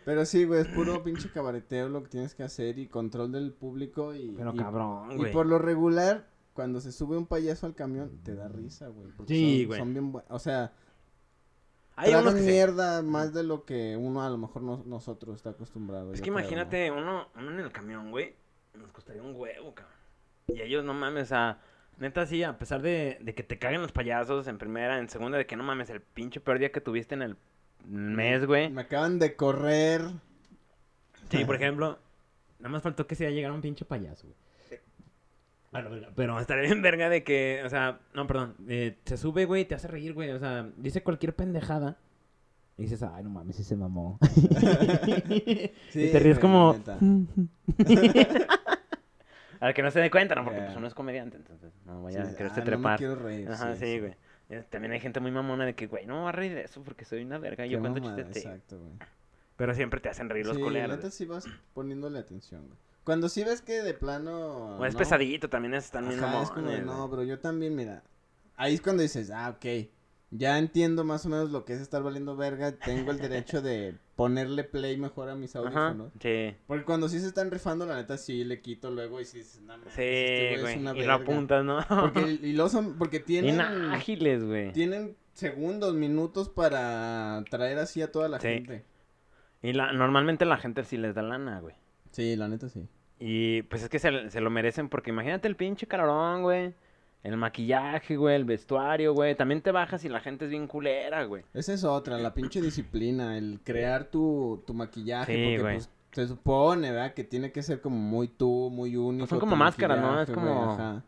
[0.04, 3.52] Pero sí, güey, es puro pinche cabareteo lo que tienes que hacer y control del
[3.52, 4.30] público y...
[4.38, 5.32] Pero y- cabrón, Y güey.
[5.32, 9.08] por lo regular, cuando se sube un payaso al camión, te da risa, güey.
[9.10, 9.78] porque Sí, son- güey.
[9.80, 10.30] Son bien buenos.
[10.30, 10.72] O sea,
[11.98, 15.36] Hay unos que se- mierda más de lo que uno a lo mejor no- nosotros
[15.36, 16.12] está acostumbrado.
[16.12, 18.34] Es que imagínate, uno, uno en el camión, güey,
[18.74, 19.94] nos costaría un huevo, cabrón.
[20.48, 21.60] Y ellos, no mames, o sea,
[21.98, 25.36] neta, sí, a pesar de, de que te caguen los payasos en primera, en segunda,
[25.38, 27.36] de que no mames, el pinche peor día que tuviste en el
[27.84, 28.70] mes, güey.
[28.70, 30.02] Me acaban de correr.
[31.30, 31.98] Sí, por ejemplo,
[32.58, 34.36] nada más faltó que se llegara un pinche payaso, güey.
[35.70, 39.64] Bueno, pero estaría bien verga de que, o sea, no, perdón, eh, se sube, güey,
[39.66, 41.98] te hace reír, güey, o sea, dice cualquier pendejada.
[42.78, 44.18] Y dices, ay, no mames, sí se mamó.
[45.90, 46.76] Sí, y te ríes como...
[49.60, 50.44] Al que no se dé cuenta, ¿no?
[50.44, 50.66] Porque Ya.
[50.66, 52.98] pues uno es comediante, entonces no vaya Sí, a quererse ah, no me trepar.
[52.98, 53.50] quiero reír.
[53.50, 54.14] Ajá, sí, güey.
[54.70, 56.82] También hay gente muy mamona de que, güey, no me voy a reír de eso
[56.84, 57.66] porque soy una verga.
[57.66, 58.36] Yo cuento chistes.
[58.36, 58.92] Exacto, güey.
[59.56, 60.96] Pero siempre te hacen reír los Sí, culeros.
[60.96, 61.44] neta sí vas
[61.74, 62.78] poniéndole atención, güey.
[63.08, 64.76] Cuando sí ves que de plano...
[64.76, 68.02] O es no, pesadito, también Ajá, es como de, mamones, no, pero yo también, mira.
[68.54, 69.88] Ahí es cuando dices, ah, ok.
[70.30, 72.72] Ya entiendo más o menos lo que es estar valiendo verga.
[72.72, 76.12] Tengo el derecho de ponerle play mejor a mis Ajá, audífonos.
[76.20, 76.54] sí.
[76.66, 79.62] Porque cuando sí se están rifando, la neta sí le quito luego y sí dices,
[79.62, 81.14] no, Sí, este güey es una y lo verga".
[81.14, 81.78] apuntas, ¿no?
[81.88, 84.70] Porque, y lo son, porque tienen, Bien ágiles, güey.
[84.72, 88.48] tienen segundos, minutos para traer así a toda la Sí.
[88.48, 88.84] gente.
[89.62, 91.74] Y la, normalmente la gente sí les da lana, güey.
[92.12, 92.86] Sí, la neta sí.
[93.20, 96.72] Y pues es que se, se lo merecen porque imagínate el pinche calorón, güey.
[97.24, 99.34] El maquillaje, güey, el vestuario, güey.
[99.34, 101.42] También te bajas y la gente es bien culera, güey.
[101.52, 105.74] Esa es otra, la pinche disciplina, el crear tu, tu maquillaje, Sí, porque güey.
[105.76, 107.14] pues se supone, ¿verdad?
[107.14, 109.26] Que tiene que ser como muy tú, muy único.
[109.26, 110.20] son como máscaras, ¿no?
[110.22, 111.02] Es güey, como- ajá.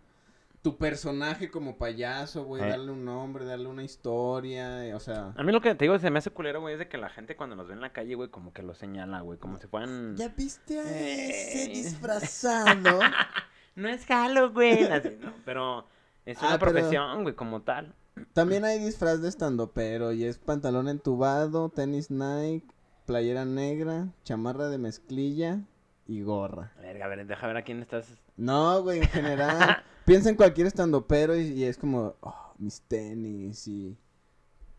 [0.63, 2.69] Tu personaje como payaso, güey, Eh.
[2.69, 5.33] darle un nombre, darle una historia, eh, o sea...
[5.37, 7.09] A mí lo que te digo se me hace culero, güey, es de que la
[7.09, 9.39] gente cuando nos ve en la calle, güey, como que lo señala, güey.
[9.39, 10.17] Como si fueran...
[10.17, 11.69] ¿Ya viste a ese Eh.
[11.69, 13.01] disfrazado?
[13.77, 15.33] No es Halloween, así, ¿no?
[15.47, 15.87] Pero
[16.27, 17.95] es una Ah, pero- profesión, güey, como tal.
[18.35, 19.31] También hay disfraz de
[19.73, 22.67] pero y es pantalón entubado, tenis Nike,
[23.07, 25.61] playera negra, chamarra de mezclilla
[26.07, 26.73] y gorra.
[26.83, 28.07] Verga, a ver, deja ver a quién estás...
[28.37, 29.83] No, güey, en general.
[30.11, 33.97] piensa en cualquier estandopero y, y es como, oh, mis tenis y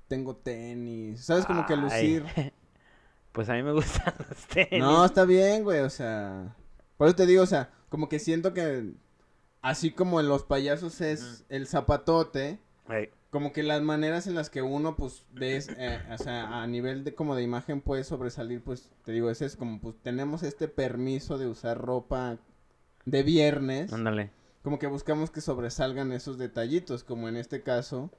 [0.10, 1.24] tengo tenis.
[1.24, 1.46] ¿Sabes?
[1.46, 1.80] Como que Ay.
[1.80, 2.26] lucir.
[3.32, 4.82] Pues a mí me gustan los tenis.
[4.82, 6.54] No, está bien, güey, o sea.
[6.98, 8.92] Por eso te digo, o sea, como que siento que
[9.62, 12.60] así como en los payasos es el zapatote,
[13.30, 17.06] como que las maneras en las que uno, pues, ves, eh, o sea, a nivel
[17.06, 20.68] de como de imagen puede sobresalir, pues, te digo, ese es como, pues, tenemos este
[20.68, 22.38] permiso de usar ropa
[23.06, 23.94] de viernes.
[23.94, 24.30] ándale.
[24.64, 28.12] Como que buscamos que sobresalgan esos detallitos, como en este caso,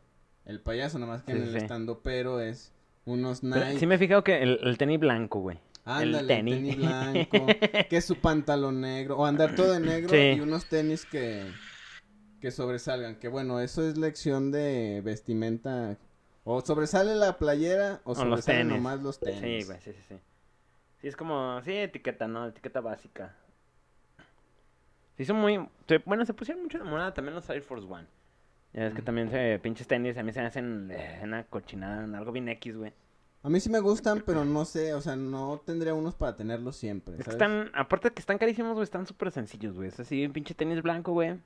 [0.45, 1.57] el payaso, nada más que Sí, en el sí.
[1.59, 2.73] estando pero es
[3.05, 5.59] unos Pero Nike, sí me he fijado que el, el tenis blanco, güey.
[5.85, 6.55] ándale, el tenis.
[6.55, 7.47] tenis blanco,
[7.89, 10.33] que es su pantalón negro, o andar todo de negro Sí.
[10.37, 11.47] y unos tenis que,
[12.41, 15.97] que sobresalgan, que bueno, eso es lección de vestimenta,
[16.45, 19.41] o sobresale la playera, o, O sobresalen nomás los tenis.
[19.41, 20.15] Sí, güey, sí, sí, sí.
[21.01, 22.47] Sí, es como, sí, etiqueta, ¿no?
[22.47, 23.37] Etiqueta básica.
[25.17, 28.07] Sí, son muy, se- bueno, se pusieron mucho de moda también los Air Force One.
[28.73, 29.05] Ya ves que Mm.
[29.05, 32.77] también se, pinches tenis, a mí se me hacen eh, una cochinada, algo bien X,
[32.77, 32.93] güey.
[33.43, 36.77] A mí sí me gustan, pero no sé, o sea, no tendría unos para tenerlos
[36.77, 39.89] siempre, Es que están, aparte de que están carísimos, güey, están súper sencillos, güey.
[39.89, 41.39] Es así, un pinche tenis blanco, güey.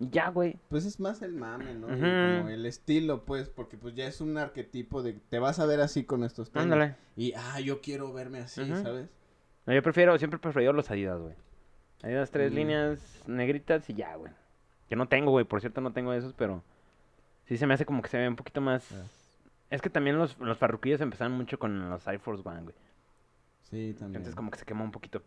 [0.00, 0.56] Y ya, güey.
[0.70, 1.86] Pues es más el mame, ¿no?
[1.88, 5.80] Como el estilo, pues, porque pues ya es un arquetipo de te vas a ver
[5.80, 6.64] así con estos tenis.
[6.64, 6.96] Ándale.
[7.16, 8.66] Y, ah, yo quiero verme así.
[8.82, 9.08] ¿sabes?
[9.66, 11.34] No, yo prefiero, siempre he preferido los Adidas, güey.
[12.02, 12.54] Adidas tres Mm.
[12.54, 14.32] líneas negritas y ya, güey.
[14.88, 16.62] Que no tengo, güey, por cierto no tengo esos, pero
[17.46, 18.90] sí se me hace como que se ve un poquito más...
[18.92, 19.04] Ah.
[19.70, 22.74] Es que también los, los farruquillos empezaron mucho con los Air Force One, güey.
[23.62, 24.16] Sí, también.
[24.16, 25.22] Entonces como que se quema un poquito.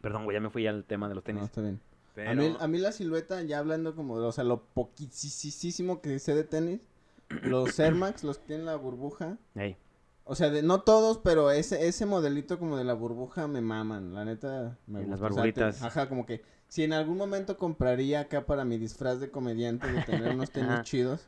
[0.00, 1.42] Perdón, güey, ya me fui al tema de los No, tenis.
[1.44, 1.80] está bien.
[2.14, 2.30] Pero...
[2.30, 6.18] A, mí, a mí la silueta, ya hablando como, de, o sea, lo poquísimo que
[6.20, 6.86] sé de tenis,
[7.42, 9.76] los Air Max, los que tienen la burbuja, Ey,
[10.24, 14.14] o sea, de, no todos, pero ese, ese modelito como de la burbuja me maman,
[14.14, 15.26] la neta me Y las gusta.
[15.26, 15.82] O sea, te- barburitas.
[15.82, 20.02] ajá, como que si en algún momento compraría acá para mi disfraz de comediante de
[20.02, 21.26] tener unos tenis chidos,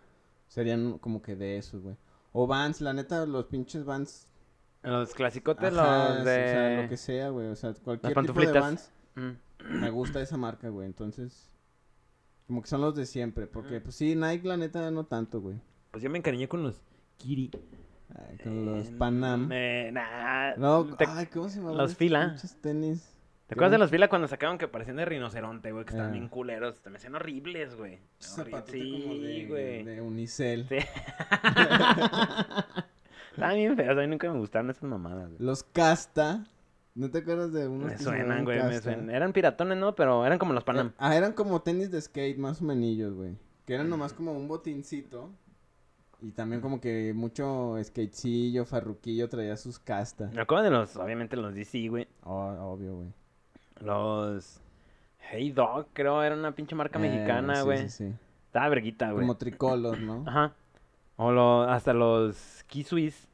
[0.49, 1.97] serían como que de esos, güey.
[2.33, 4.27] O Vans, la neta, los pinches Vans.
[4.83, 6.35] Los clasicotes, ajá, los o de...
[6.35, 7.49] sea, lo que sea, güey.
[7.49, 8.53] O sea, cualquier tipo de.
[8.53, 9.81] Vans, Mm.
[9.81, 10.87] me gusta esa marca, güey.
[10.87, 11.51] Entonces,
[12.47, 13.47] como que son los de siempre.
[13.47, 13.85] Porque, Ujú.
[13.85, 15.57] pues sí, Nike, la neta, no tanto, güey.
[15.91, 16.81] Pues yo me encariñé con los
[17.17, 17.51] Kiri.
[18.15, 19.49] Ay, con los Eh, Panam.
[19.53, 21.73] eh, nah, No, ¿Te, ay, ¿cómo se llama?
[21.73, 22.29] los fila.
[22.31, 23.13] Pinches tenis.
[23.47, 25.85] ¿te acuerdas de los fila cuando sacaban que parecían de rinoceronte, güey?
[25.85, 26.15] Que estaban Ah.
[26.15, 26.81] bien culeros.
[26.91, 27.99] Me hacían horribles, güey.
[28.35, 29.85] Como Sí, de, güey.
[29.85, 30.67] de unicel.
[30.69, 30.77] Sí.
[33.33, 35.43] Estaban bien feos, a mí nunca me gustaron esas mamadas, güey.
[35.43, 36.45] Los casta.
[36.95, 38.83] ¿No te acuerdas de unos Me suenan, güey, me Casta?
[38.93, 39.11] suenan.
[39.11, 39.95] Eran piratones, ¿no?
[39.95, 40.93] Pero eran como los Panam.
[40.97, 43.37] Ah, eran como tenis de skate, más o menos, güey.
[43.67, 45.31] Que eran nomás como un botincito.
[46.23, 50.33] Y también como que mucho skatecillo, farruquillo traía sus castas.
[50.33, 52.09] Me acuerdo de los, obviamente los DC, güey.
[52.25, 53.09] Oh, obvio, güey.
[53.81, 54.61] Los
[55.31, 57.89] Hey Dog, creo, era una pinche marca Eh, mexicana, güey.
[57.89, 58.15] Sí, sí,
[58.47, 59.23] Estaba verguita, güey.
[59.23, 60.25] Como tricolor, ¿no?
[60.27, 60.53] Ajá.
[61.17, 63.29] O lo, hasta los Kisuis.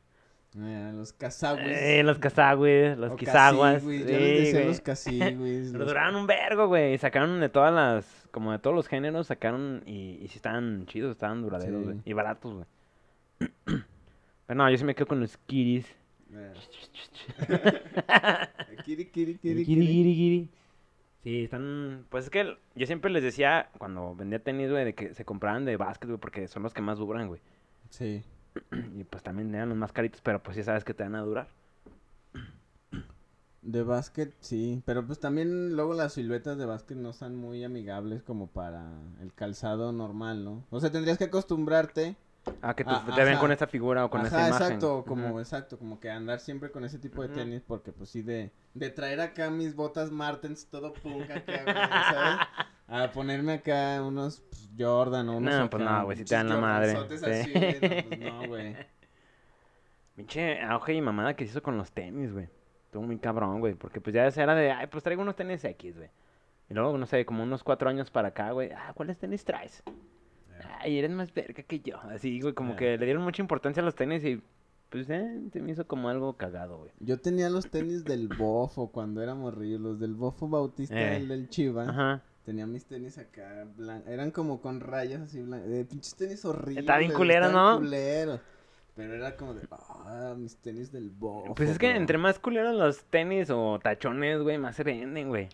[0.59, 1.62] Eh, los kazawis.
[1.66, 3.74] Eh, los Kazawis, los O Kizaguas.
[3.76, 4.66] casigüis, Sí, Yo les decía güey.
[4.66, 5.68] los casigüis.
[5.72, 6.98] Pero los- duraron un vergo, güey.
[6.98, 11.12] Sacaron de todas las, como de todos los géneros, sacaron y, y sí estaban chidos,
[11.12, 11.84] estaban duraderos, Sí.
[11.84, 11.98] güey.
[12.05, 12.66] Y baratos, güey.
[14.46, 15.86] Pero no, yo sí me quedo con los Kiris.
[16.34, 16.53] Eh.
[18.84, 20.14] Kiri, kiri, Kiri, kiri, kiri, kiri.
[20.14, 20.48] kiri.
[21.22, 22.05] Sí, están.
[22.11, 25.64] Pues es que yo siempre les decía cuando vendía tenis, güey, de que se compraran
[25.64, 27.40] de básquet, güey, porque son los que más duran, güey.
[27.90, 28.22] Sí.
[28.94, 31.22] Y pues también eran los más caritos, pero pues sí sabes que te van a
[31.22, 31.48] durar.
[33.62, 34.82] De básquet, sí.
[34.84, 38.90] Pero pues también luego las siluetas de básquet no están muy amigables como para
[39.20, 40.64] el calzado normal, ¿no?
[40.70, 42.16] O sea, tendrías que acostumbrarte.
[42.61, 44.66] Ah, que te, Ah, te ven con esa figura o con Ajá, esa imagen.
[44.66, 48.22] exacto, como, exacto, como que andar siempre con ese tipo de tenis, porque pues sí,
[48.22, 52.40] de, de traer acá mis botas Martens todo punk acá, ¿sabes?
[52.95, 56.49] A ponerme acá unos pues, Jordan o unos No, pues no, güey, si te dan
[56.51, 56.97] la madre.
[57.09, 57.24] Sí.
[57.24, 58.76] así, güey, no, pues no, güey.
[60.16, 62.49] Pinche auge y mamada que se hizo con los tenis, güey.
[62.84, 63.74] Estuvo muy cabrón, güey.
[63.74, 66.11] Porque pues ya era de, ay, pues traigo unos tenis X, güey.
[66.68, 68.70] Y luego, no sé, como unos cuatro años para acá, güey.
[68.72, 69.82] Ah, ¿cuáles tenis traes?
[70.80, 71.99] Ay, eres más verga que yo.
[72.11, 74.43] Así, güey, como que le dieron mucha importancia a los tenis y
[74.90, 76.93] pues, eh, se me hizo como algo cagado, güey.
[77.01, 81.16] Yo tenía los tenis del Bofo cuando era morrillo, los del Bofo Bautista, Eh.
[81.16, 81.84] el del Chiva.
[81.88, 82.22] Ajá.
[82.45, 86.78] Tenía mis tenis acá, blan- eran como con rayas así blancas, de pinches tenis horribles.
[86.78, 87.78] Está bien culero, ¿no?
[87.78, 88.40] culeros.
[88.97, 91.55] Pero era como de, ah, mis tenis del Bofo.
[91.55, 91.97] Pues es que bro".
[91.97, 95.49] entre más culeros los tenis o tachones, güey, más se venden, güey.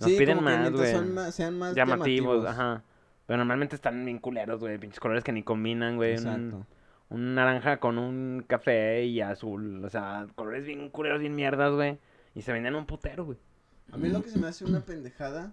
[0.00, 0.90] Nos Sí, piden como más, güey.
[0.90, 1.12] sean
[1.58, 2.46] más Llamativos, llamativos.
[2.46, 2.82] ajá.
[3.26, 4.78] Pero normalmente están bien culeros, güey.
[4.78, 6.12] Pinches colores que ni combinan, güey.
[6.12, 6.66] Un, Exacto.
[7.08, 9.84] un naranja con un café y azul.
[9.84, 11.98] O sea, colores bien culeros, bien mierdas, güey.
[12.34, 13.38] Y se vendían un putero, güey.
[13.92, 15.52] A mí lo que se me hace una pendejada.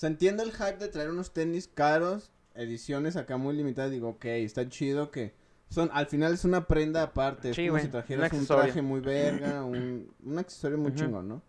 [0.00, 3.90] Sea, entiendo el hype de traer unos tenis caros, ediciones acá muy limitadas.
[3.90, 5.34] Digo, ok, está chido que.
[5.68, 7.50] Son, al final es una prenda aparte.
[7.50, 11.00] Es como si trajeras un, traje muy verga, un, un accesorio muy Ujú.
[11.00, 11.42] chingón, ¿no?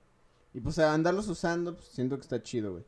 [0.54, 2.84] Y pues a andarlos usando, pues siento que está chido, güey.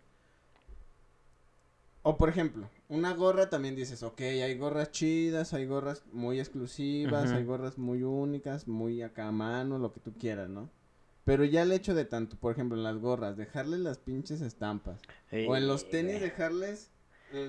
[2.01, 7.31] O por ejemplo, una gorra también dices, ok, hay gorras chidas, hay gorras muy exclusivas,
[7.31, 10.69] hay gorras muy únicas, muy acá a mano, lo que tú quieras, ¿no?
[11.25, 15.01] Pero ya el hecho de tanto, por ejemplo, en las gorras, dejarles las pinches estampas.
[15.47, 16.89] o en los tenis dejarles...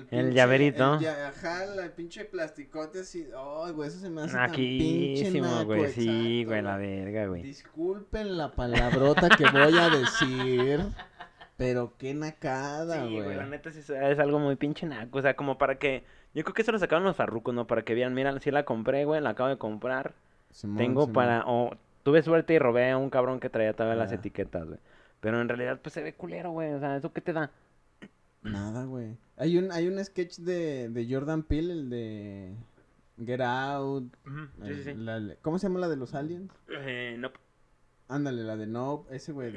[0.09, 0.95] El, llaverito.
[0.95, 3.27] el ya- ajá, la pinche plasticote así.
[3.37, 5.91] Ay, güey, eso se me hace tan pinche Naquísimo, naco, güey.
[5.91, 7.43] Sí, güey, la verga, güey.
[7.43, 10.79] Disculpen la palabrota que voy a decir,
[11.55, 13.49] pero qué nacada, Sí, güey, la güey.
[13.49, 15.19] neta sí es- algo muy pinche naco.
[15.19, 16.03] O sea, como para que.
[16.33, 17.67] Yo creo que eso lo sacaron los farrucos, ¿no?
[17.67, 20.15] Para que vieran, mira, sí la compré, güey, la acabo de comprar.
[20.49, 21.13] Simón, Tengo Simón.
[21.13, 21.43] para.
[21.45, 24.15] O tuve suerte y robé a un cabrón que traía todavía las Ah.
[24.15, 24.79] etiquetas, güey.
[25.21, 26.71] Pero en realidad, pues se ve culero, güey.
[26.73, 27.49] O sea, ¿eso qué te da?
[28.43, 29.17] Nada, güey.
[29.37, 32.53] Hay un, hay un sketch de, de Jordan Peele, el de
[33.25, 34.15] Get Out.
[34.23, 34.29] Sí,
[34.61, 34.93] sí, el- sí.
[34.93, 36.51] la- ¿Cómo se llama la de los aliens?
[36.69, 37.31] Eh, no.
[38.07, 39.53] Ándale, la de Nope, ese güey.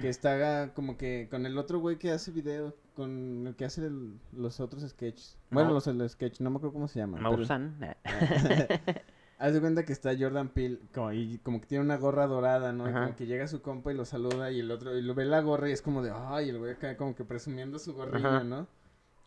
[0.00, 3.84] Que está como que con el otro güey que hace videos, con el que hace
[3.84, 5.36] el- los otros sketches.
[5.50, 5.74] Bueno, No.
[5.74, 7.16] los el sketch, no me acuerdo cómo se llama.
[7.18, 7.76] pero- Mausan.
[9.38, 12.72] Haz de cuenta que está Jordan Peele como, y como que tiene una gorra dorada,
[12.72, 12.88] ¿no?
[12.88, 15.24] Y como que llega su compa y lo saluda y el otro, y lo ve
[15.24, 18.28] la gorra y es como de, ay, el güey acá como que presumiendo su gorrilla,
[18.36, 18.44] Ajá.
[18.44, 18.66] ¿no?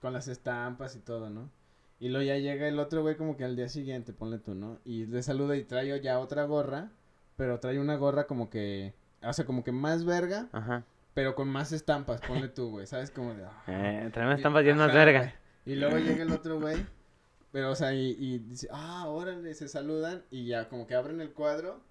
[0.01, 1.49] Con las estampas y todo, ¿no?
[1.99, 4.80] Y luego ya llega el otro güey como que al día siguiente, ponle tú, ¿no?
[4.86, 6.89] Y le saluda y trae ya otra gorra,
[7.36, 8.93] pero trae una gorra como que,
[9.24, 10.84] o sea, como que más verga, Ajá.
[11.16, 13.12] pero con más estampas, ponle tú, güey, ¿sabes?
[13.12, 13.64] Como de, ah.
[13.68, 15.34] Eh, trae Y- estampas bien más ajá, verga.
[15.66, 16.78] Y luego llega el otro güey.
[17.52, 20.24] Pero, o sea, y, y dice, ah, órale, se saludan.
[20.32, 21.82] Y ya, como que abren el cuadro.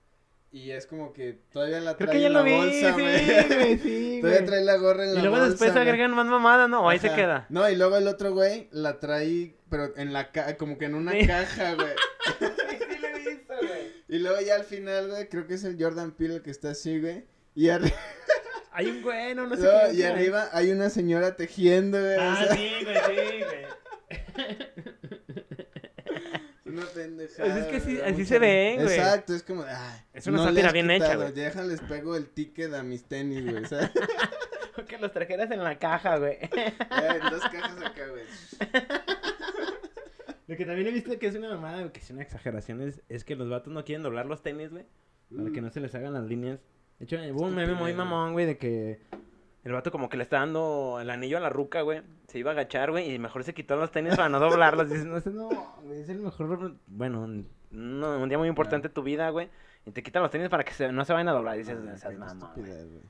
[0.52, 3.46] Y es como que todavía la Creo trae que en la vi, bolsa, sí, güey.
[3.46, 4.46] güey, sí, todavía güey.
[4.46, 5.50] trae la gorra en la Y luego bolsa.
[5.50, 6.82] después agregan más mamada, ¿no?
[6.84, 7.46] O ahí se queda.
[7.50, 10.94] No, y luego el otro güey la trae, pero en la ca como que en
[10.94, 11.26] una Sí.
[11.26, 11.88] caja, güey.
[12.38, 13.92] sí lo he visto, güey.
[14.08, 16.70] Y luego ya al final, güey, creo que es el Jordan Peele el que está
[16.70, 17.24] así, güey.
[17.54, 17.92] Y, arri-
[18.72, 21.98] Hay un güey, no, no sé no, qué y es, arriba hay una señora tejiendo,
[21.98, 22.16] güey.
[22.16, 24.56] o Ah, sea, sí, güey, sí, güey.
[26.76, 27.52] Una pendejada.
[27.52, 28.98] Pues es que sí, así se ven, güey.
[28.98, 30.00] Exacto, es como, ay.
[30.12, 31.32] Es una le sátira bien hecha, quitado, güey.
[31.32, 33.90] Déjales pego el ticket a mis tenis, güey, ¿sabes?
[34.86, 36.38] Que los trajeras en la caja, güey.
[36.50, 38.24] En dos cajas acá, güey.
[40.46, 43.00] Lo que también he visto que es una mamada, güey, que es una exageración, es,
[43.08, 44.84] es que los vatos no quieren doblar los tenis, güey.
[45.34, 46.60] Para que no se les hagan las líneas.
[46.98, 49.00] De hecho, hubo un meme muy mamón, güey, de que
[49.66, 52.02] El vato como que le está dando el anillo a la ruca, güey.
[52.28, 54.88] Se iba a agachar, güey, y mejor se quitó los tenis para no doblarlos.
[54.88, 55.50] Dices, no, no,
[55.84, 56.76] no, es el mejor.
[56.86, 57.26] bueno,
[57.72, 59.48] no, un día muy importante de tu vida, güey.
[59.84, 61.56] Y te quitan los tenis para que se- no se vayan a doblar.
[61.58, 62.48] Dices, Ah, esas qué mamón, güey".
[62.50, 63.02] estupidez, güey.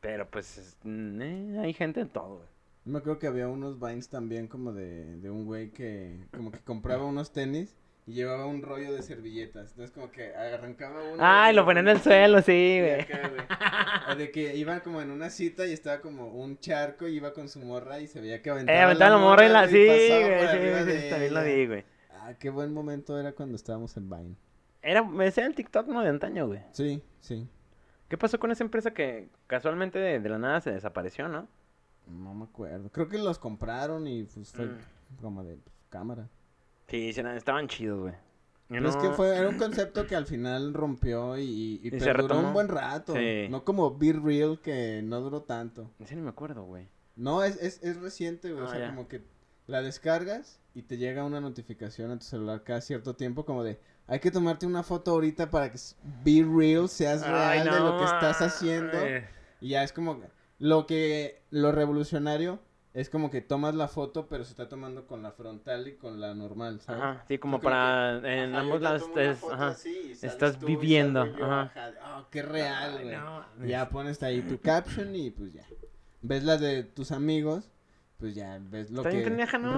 [0.00, 2.48] Pero pues, es- mm, eh, hay gente en todo, güey.
[2.84, 6.50] Yo me acuerdo que había unos vines también como de, de un güey que como
[6.52, 7.76] que compraba unos tenis
[8.10, 9.70] y llevaba un rollo de servilletas.
[9.70, 11.16] Entonces como que arrancaba uno.
[11.20, 13.06] Ay, lo ponen en el suelo, sí, y güey.
[14.10, 17.32] O de que iban como en una cita y estaba como un charco y iba
[17.32, 18.78] con su morra y se veía que aventaba.
[18.78, 19.68] Eh, aventaba la morra y la...
[19.68, 21.84] Sí, güey, sí, sí, también lo vi, güey.
[22.12, 24.34] Ah, qué buen momento era cuando estábamos en Vine.
[24.82, 26.02] Era, ese era el TikTok, ¿no?
[26.02, 26.60] De antaño, güey.
[26.72, 27.46] Sí, sí.
[28.08, 31.46] ¿Qué pasó con esa empresa que casualmente de, de la nada se desapareció, no?
[32.08, 32.90] No me acuerdo.
[32.90, 34.78] Creo que los compraron y pues fue Mm.
[35.20, 36.28] como de pues, cámara.
[36.90, 38.14] Sí, estaban chidos, güey.
[38.68, 42.06] Pero es que fue, era un concepto que al final rompió y, y, Y se
[42.12, 43.14] perduró un buen rato.
[43.14, 43.48] Sí.
[43.50, 45.90] No como Be Real que no duró tanto.
[45.98, 46.86] Ese ni me acuerdo, güey.
[47.16, 48.62] No, es, es, es reciente, güey.
[48.64, 48.86] o Ah, sea, ya.
[48.90, 49.22] como que
[49.66, 53.80] la descargas y te llega una notificación a tu celular cada cierto tiempo como de
[54.06, 55.78] hay que tomarte una foto ahorita para que
[56.24, 58.98] Be Real seas real de lo que estás haciendo.
[59.60, 60.20] Y ya es como
[60.58, 62.60] lo que lo revolucionario
[62.92, 66.20] es como que tomas la foto pero se está tomando con la frontal y con
[66.20, 67.02] la normal, ¿sabes?
[67.02, 68.20] Ajá, sí, como para...
[68.22, 69.38] que, en Ajá, ambos lados estés...
[69.44, 69.68] Ajá.
[69.68, 71.72] así estás tú viviendo, yo, ajá.
[72.18, 73.16] oh, qué real, güey.
[73.16, 75.64] no, Ya pones ahí tu caption y pues ya.
[76.22, 77.70] Ves la de tus amigos,
[78.18, 79.24] pues ya ves lo que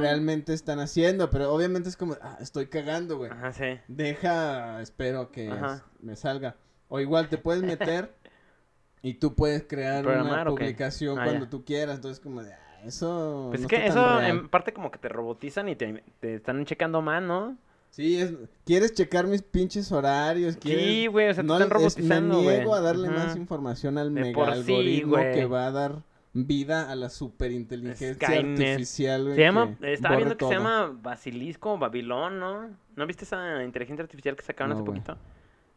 [0.00, 3.30] realmente están haciendo, pero obviamente es como, ah, estoy cagando, güey.
[3.30, 3.78] Ajá, sí.
[3.88, 6.56] Deja, espero que es- me salga.
[6.88, 8.12] O igual te puedes meter
[9.02, 11.50] y tú puedes crear una publicación Ah, cuando ya.
[11.50, 14.72] tú quieras, entonces como de, ah, eso Pues no es que está eso en parte
[14.72, 17.56] como que te robotizan y te, te están checando más, ¿no?
[17.90, 18.32] Sí, es,
[18.64, 21.10] quieres checar mis pinches horarios, Sí, quieres...
[21.12, 22.56] güey, o sea, No, te están es- robotizando, me güey.
[22.58, 25.34] niego a darle más información al De mega por sí, algoritmo güey.
[25.34, 26.02] que va a dar
[26.32, 28.58] vida a la superinteligencia Skynet.
[28.60, 29.34] artificial, güey.
[29.36, 32.70] Se llama, estaba viendo que se llama Basilisco o Babilón, ¿no?
[32.96, 35.16] ¿No viste esa inteligencia artificial que sacaron No, hace poquito?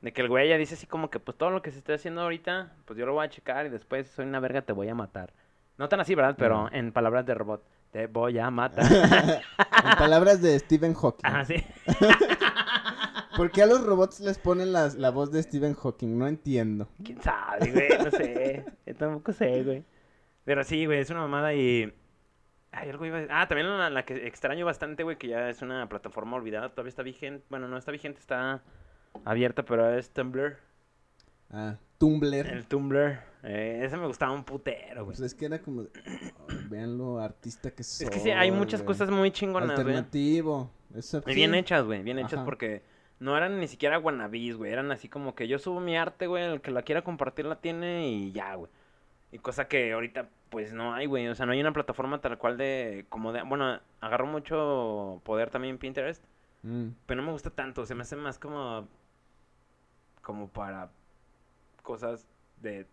[0.01, 1.93] De que el güey ya dice así como que pues todo lo que se esté
[1.93, 4.87] haciendo ahorita, pues yo lo voy a checar y después soy una verga, te voy
[4.87, 5.33] a matar.
[5.77, 6.35] No tan así, ¿verdad?
[6.37, 8.85] Pero en palabras de robot, te voy a matar.
[8.91, 11.25] en palabras de Stephen Hawking.
[11.25, 11.55] Ajá, sí.
[13.35, 16.17] ¿Por qué a los robots les ponen las- la voz de Stephen Hawking?
[16.17, 16.87] No entiendo.
[17.03, 17.89] ¿Quién sabe, güey?
[18.03, 18.65] No sé.
[18.85, 19.83] Yo tampoco sé, güey.
[20.45, 21.93] Pero sí, güey, es una mamada y...
[22.71, 23.41] Ay, algo iba a...
[23.41, 26.69] Ah, también la, la que extraño bastante, güey, que ya es una plataforma olvidada.
[26.69, 27.43] Todavía está vigente.
[27.49, 28.61] Bueno, no está vigente, está
[29.25, 30.57] abierta, pero es Tumblr.
[31.51, 32.47] Ah, Tumblr.
[32.47, 33.19] El Tumblr.
[33.43, 35.15] Eh, ese me gustaba un putero, güey.
[35.17, 36.31] Pues es que era como, de, "Ay,
[36.69, 38.05] vean lo artista que soy.
[38.05, 38.87] Es que sí, hay muchas güey.
[38.87, 39.79] cosas muy chingonas, güey.
[39.81, 40.71] Alternativo.
[40.95, 41.35] Eso, Y sí.
[41.35, 42.45] bien hechas, güey, bien hechas Ajá.
[42.45, 42.81] porque
[43.19, 44.71] no eran ni siquiera wannabes, güey.
[44.71, 47.57] Eran así como que yo subo mi arte, güey, el que la quiera compartir la
[47.61, 48.71] tiene y ya, güey.
[49.31, 51.27] Y cosa que ahorita, pues no hay, güey.
[51.27, 53.05] O sea, no hay una plataforma tal cual de.
[53.09, 53.43] Como de.
[53.43, 56.23] Bueno, agarro mucho poder también Pinterest.
[56.63, 56.89] Mm.
[57.05, 57.85] Pero no me gusta tanto.
[57.85, 58.87] Se me hace más como.
[60.21, 60.89] Como para.
[61.85, 62.25] Cosas
[62.61, 62.85] de.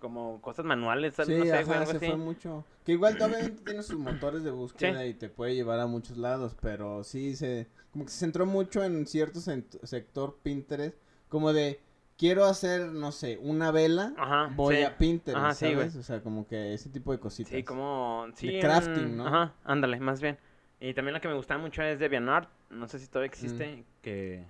[0.00, 2.06] Como cosas manuales, Sí, no sé, ajá, algo se así.
[2.06, 2.64] fue mucho.
[2.84, 6.54] Que igual obviamente tiene sus motores de búsqueda y te puede llevar a muchos lados,
[6.60, 10.96] pero sí se como que se centró mucho en cierto sector Pinterest,
[11.28, 11.80] como de
[12.16, 14.82] quiero hacer, no sé, una vela, Ajá, voy sí.
[14.82, 15.96] a Pinterest, Ajá, sí, ¿sabes?
[15.96, 17.52] O sea, como que ese tipo de cositas.
[17.52, 18.26] Sí, como...
[18.34, 19.26] Sí, De en- crafting, ¿no?
[19.26, 20.38] Ajá, ándale, más bien.
[20.80, 22.48] Y también la que me gustaba mucho es DeviantArt.
[22.70, 23.84] No sé si todavía existe.
[24.02, 24.44] Que...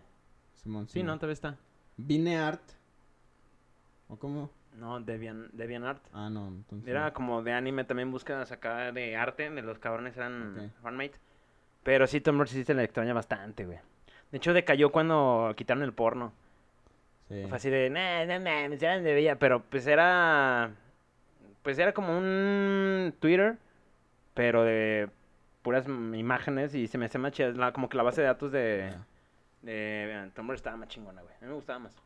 [0.56, 1.56] Simón, Sí, no, todavía está.
[1.96, 2.60] Vineart.
[4.08, 4.50] ¿O cómo?
[4.76, 6.02] No, Devian, DeviantArt.
[6.12, 6.88] Ah, no, entonces.
[6.88, 9.50] Era como de anime, también búsquedas acá de arte.
[9.50, 10.82] De los cabrones eran Ok.
[10.82, 11.18] fanmate.
[11.82, 13.78] Pero sí, Tumblr sí se le extraña bastante, güey.
[14.30, 16.32] De hecho, decayó cuando quitaron el porno.
[17.28, 17.44] Sí.
[17.48, 19.36] Fue así de, nah, no mames, ya no debía.
[19.38, 20.70] Pero pues era.
[21.62, 23.56] Pues era como un Twitter,
[24.34, 25.10] pero de
[25.62, 27.72] puras imágenes y se me hace más chida.
[27.72, 29.06] Como que la base de datos de, Ya.
[29.62, 31.34] de Tumblr estaba más chingona, güey.
[31.34, 31.96] A mí me gustaba más.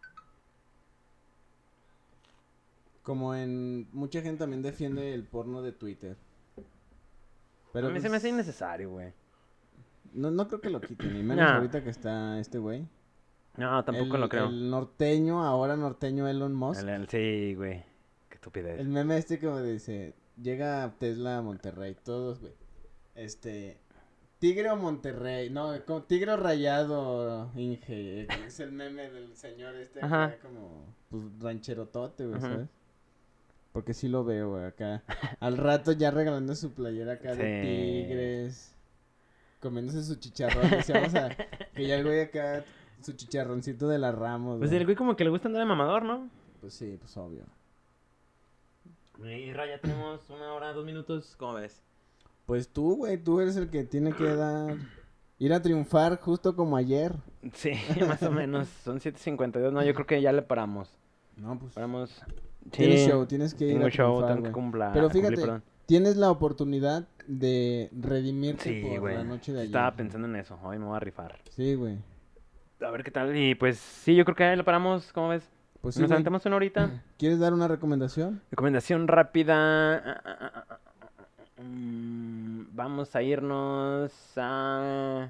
[3.02, 3.88] Como en.
[3.92, 6.16] Mucha gente también defiende el porno de Twitter.
[7.72, 9.12] Pero a mí se me hace pues, innecesario, güey.
[10.12, 11.56] No, no creo que lo quiten, ni menos Nah.
[11.56, 12.86] ahorita que está este güey.
[13.56, 14.46] No, tampoco el, lo creo.
[14.48, 16.82] El norteño, ahora norteño Elon Musk.
[16.82, 17.82] El- el- sí, güey.
[18.28, 18.78] Qué estupidez.
[18.78, 22.52] El meme este como dice, llega Tesla a Monterrey, todos, güey.
[23.14, 23.78] Este,
[24.38, 30.00] Tigre o Monterrey, no, como Tigre o Rayado, Inge, es el meme del señor este
[30.04, 30.36] Ajá.
[30.42, 32.40] como, pues, rancherotote, güey.
[32.40, 32.68] ¿sabes?
[33.72, 35.02] Porque sí lo veo, güey, acá.
[35.40, 38.06] Al rato ya regalando su playera acá de.
[38.06, 38.74] Tigres.
[39.60, 40.70] comiéndose su chicharrón.
[40.70, 41.30] Decíamos a
[41.74, 42.64] que ya el güey acá,
[43.00, 44.58] su chicharroncito de la Ramos.
[44.58, 44.80] Pues güey.
[44.80, 46.28] el güey como que le gusta andar de mamador, ¿no?
[46.60, 47.44] Pues sí, pues obvio.
[49.24, 51.34] Y ya tenemos una hora, dos minutos.
[51.38, 51.82] ¿Cómo ves?
[52.46, 54.76] Pues tú, güey, tú eres el que tiene que dar.
[55.38, 57.14] Ir a triunfar justo como ayer.
[57.54, 57.72] Sí,
[58.06, 58.68] más o menos.
[58.84, 59.72] Son 7.52.
[59.72, 60.90] No, yo creo que ya le paramos.
[61.36, 61.72] No, pues.
[61.72, 62.22] Paramos.
[62.70, 65.60] Tienes show, tienes que ir Tengo a show, triunfar, tengo que cumpla- Pero fíjate.
[65.86, 69.66] Tienes la oportunidad de redimirte Sí, por la noche de ayer.
[69.70, 70.58] Estaba pensando en eso.
[70.62, 71.38] Hoy me voy a rifar.
[71.50, 71.98] Sí, güey.
[72.80, 73.36] A ver qué tal.
[73.36, 75.12] Y pues sí, yo creo que ahí le paramos.
[75.12, 75.48] ¿Cómo ves?
[75.80, 77.02] Pues sí, Nos aventamos una horita.
[77.18, 78.40] ¿Quieres dar una recomendación?
[78.50, 80.22] Recomendación rápida.
[82.74, 85.28] Vamos a irnos a.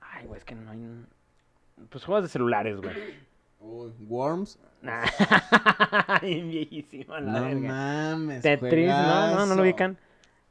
[0.00, 0.80] Ay, güey, es que no hay.
[1.90, 2.94] Pues juegos de celulares, güey.
[3.60, 4.58] Uy, Worms.
[4.82, 5.02] Nah.
[6.22, 7.68] Viejísimo, la No verga.
[7.68, 8.42] mames.
[8.42, 9.98] Tetris, no, no, no lo ubican.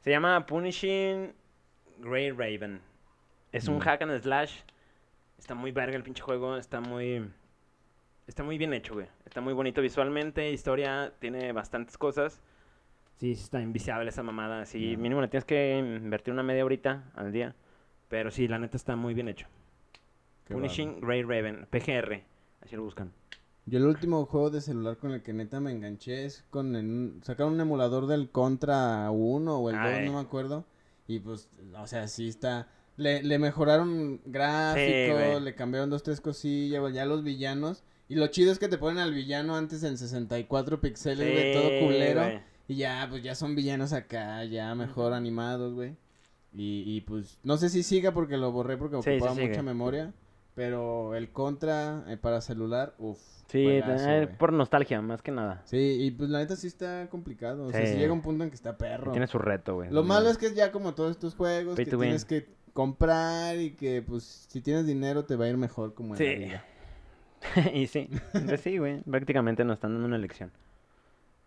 [0.00, 1.32] Se llama Punishing
[1.98, 2.80] Grey Raven.
[3.52, 3.80] Es un Mm.
[3.80, 4.60] hack and slash.
[5.38, 6.56] Está muy verga el pinche juego.
[6.56, 7.26] Está muy.
[8.26, 9.06] Está muy bien hecho, güey.
[9.24, 10.50] Está muy bonito visualmente.
[10.50, 12.42] Historia tiene bastantes cosas.
[13.18, 14.66] Sí, sí está inviciable esa mamada.
[14.66, 14.98] Sí, Ya.
[14.98, 17.54] mínimo le tienes que invertir una media horita al día.
[18.08, 19.46] Pero sí, la neta está muy bien hecho.
[20.44, 21.66] Qué Punishing Grey Raven.
[21.70, 22.20] PGR.
[22.66, 23.12] Así lo buscan.
[23.68, 27.14] Yo el último juego de celular con el que neta me enganché es con el,
[27.22, 30.06] sacaron un emulador del Contra 1 o el 2, Ay.
[30.06, 30.64] no me acuerdo.
[31.08, 32.68] Y pues, o sea, sí está.
[32.96, 35.40] Le, le mejoraron gráficos, güey.
[35.40, 37.82] le cambiaron dos, tres cosillas, ya los villanos.
[38.08, 41.68] Y lo chido es que te ponen al villano antes en 64 píxeles, güey, todo
[41.70, 42.22] Sí, culero.
[42.22, 42.40] güey.
[42.68, 45.96] Y ya, pues ya son villanos acá, ya mejor animados, güey.
[46.54, 50.12] Y, y pues, no sé si siga porque lo borré porque Sí, ocupaba mucha memoria.
[50.56, 53.20] Pero el Contra eh, para celular, uff.
[53.46, 55.62] Sí, eh, por nostalgia, más que nada.
[55.66, 57.66] Sí, y pues la neta sí está complicado.
[57.66, 57.92] O sea, Sí.
[57.92, 59.12] sí llega un punto en que está perro.
[59.12, 59.90] Tiene su reto, güey.
[59.90, 62.00] Lo malo es que ya como todos estos juegos Pay que win.
[62.08, 66.14] tienes que comprar y que pues si tienes dinero te va a ir mejor como
[66.14, 66.24] en Sí.
[66.24, 66.64] la vida.
[67.74, 68.10] y sí,
[68.46, 69.02] pues sí, güey.
[69.10, 70.50] Prácticamente nos están dando una elección.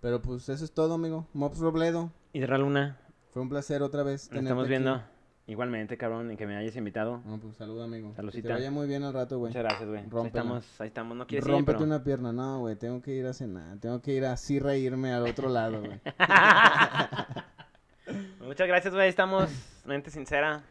[0.01, 1.27] Pero pues eso es todo, amigo.
[1.33, 2.97] Mops Robledo, Isra Luna,
[3.33, 4.69] fue un placer otra vez nos estamos aquí.
[4.69, 5.01] viendo.
[5.49, 7.23] Igualmente, cabrón, en que me hayas invitado.
[7.25, 8.11] No, pues salud, amigo.
[8.11, 8.49] Que Saludcita.
[8.49, 9.49] te vaya muy bien al rato, güey.
[9.49, 10.01] Muchas gracias, güey.
[10.01, 11.17] Ahí estamos, ahí estamos.
[11.17, 11.87] No quieres ir, Rómpete pero...
[11.87, 12.31] una pierna.
[12.31, 13.79] No, güey, tengo que ir a cenar.
[13.79, 15.99] Tengo que ir así reírme al otro lado, güey.
[18.45, 19.09] Muchas gracias, güey.
[19.09, 19.49] Estamos,
[19.85, 20.61] mente sincera.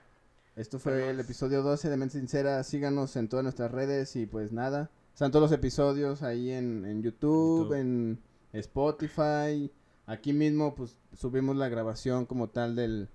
[0.55, 2.62] Esto fue el episodio 12 de Mente Sincera.
[2.62, 4.91] Síganos en todas nuestras redes y pues nada.
[5.12, 7.81] Están todos los episodios ahí en, en YouTube, YouTube.
[7.81, 8.20] en
[8.53, 9.72] Spotify.
[10.07, 13.09] Aquí mismo pues subimos la grabación como tal del,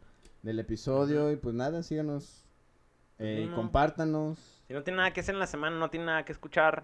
[0.44, 2.46] del episodio y pues nada, síganos.
[3.18, 3.56] Eh, Sí, no.
[3.56, 4.38] compártanos.
[4.68, 6.84] Si no tiene nada que hacer en la semana, no tiene nada que escuchar.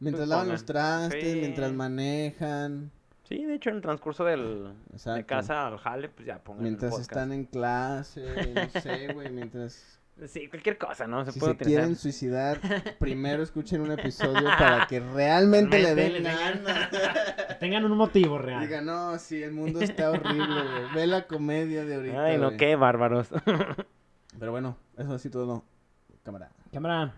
[0.00, 1.40] Mientras Pues lavan los trastes, Sí.
[1.40, 2.90] mientras manejan,
[3.24, 4.72] Sí, de hecho, en el transcurso del,
[5.04, 8.24] de casa al jale, pues ya pongan mientras están en clase,
[8.72, 9.97] no sé, güey, mientras...
[10.26, 11.24] Sí, cualquier cosa, ¿no?
[11.24, 11.80] Se Si puede se utilizar.
[11.82, 12.60] quieren suicidar,
[12.98, 16.90] primero escuchen un episodio para que realmente le den ganas.
[17.60, 18.60] Tengan un motivo real.
[18.60, 20.94] Diga, no, sí, el mundo está horrible, güey.
[20.94, 22.24] Ve la comedia de ahorita.
[22.24, 22.56] Ay, no, güey.
[22.56, 23.28] qué bárbaros.
[24.38, 25.64] Pero bueno, eso así todo.
[26.24, 26.50] Cámara.
[26.72, 27.14] Cámara.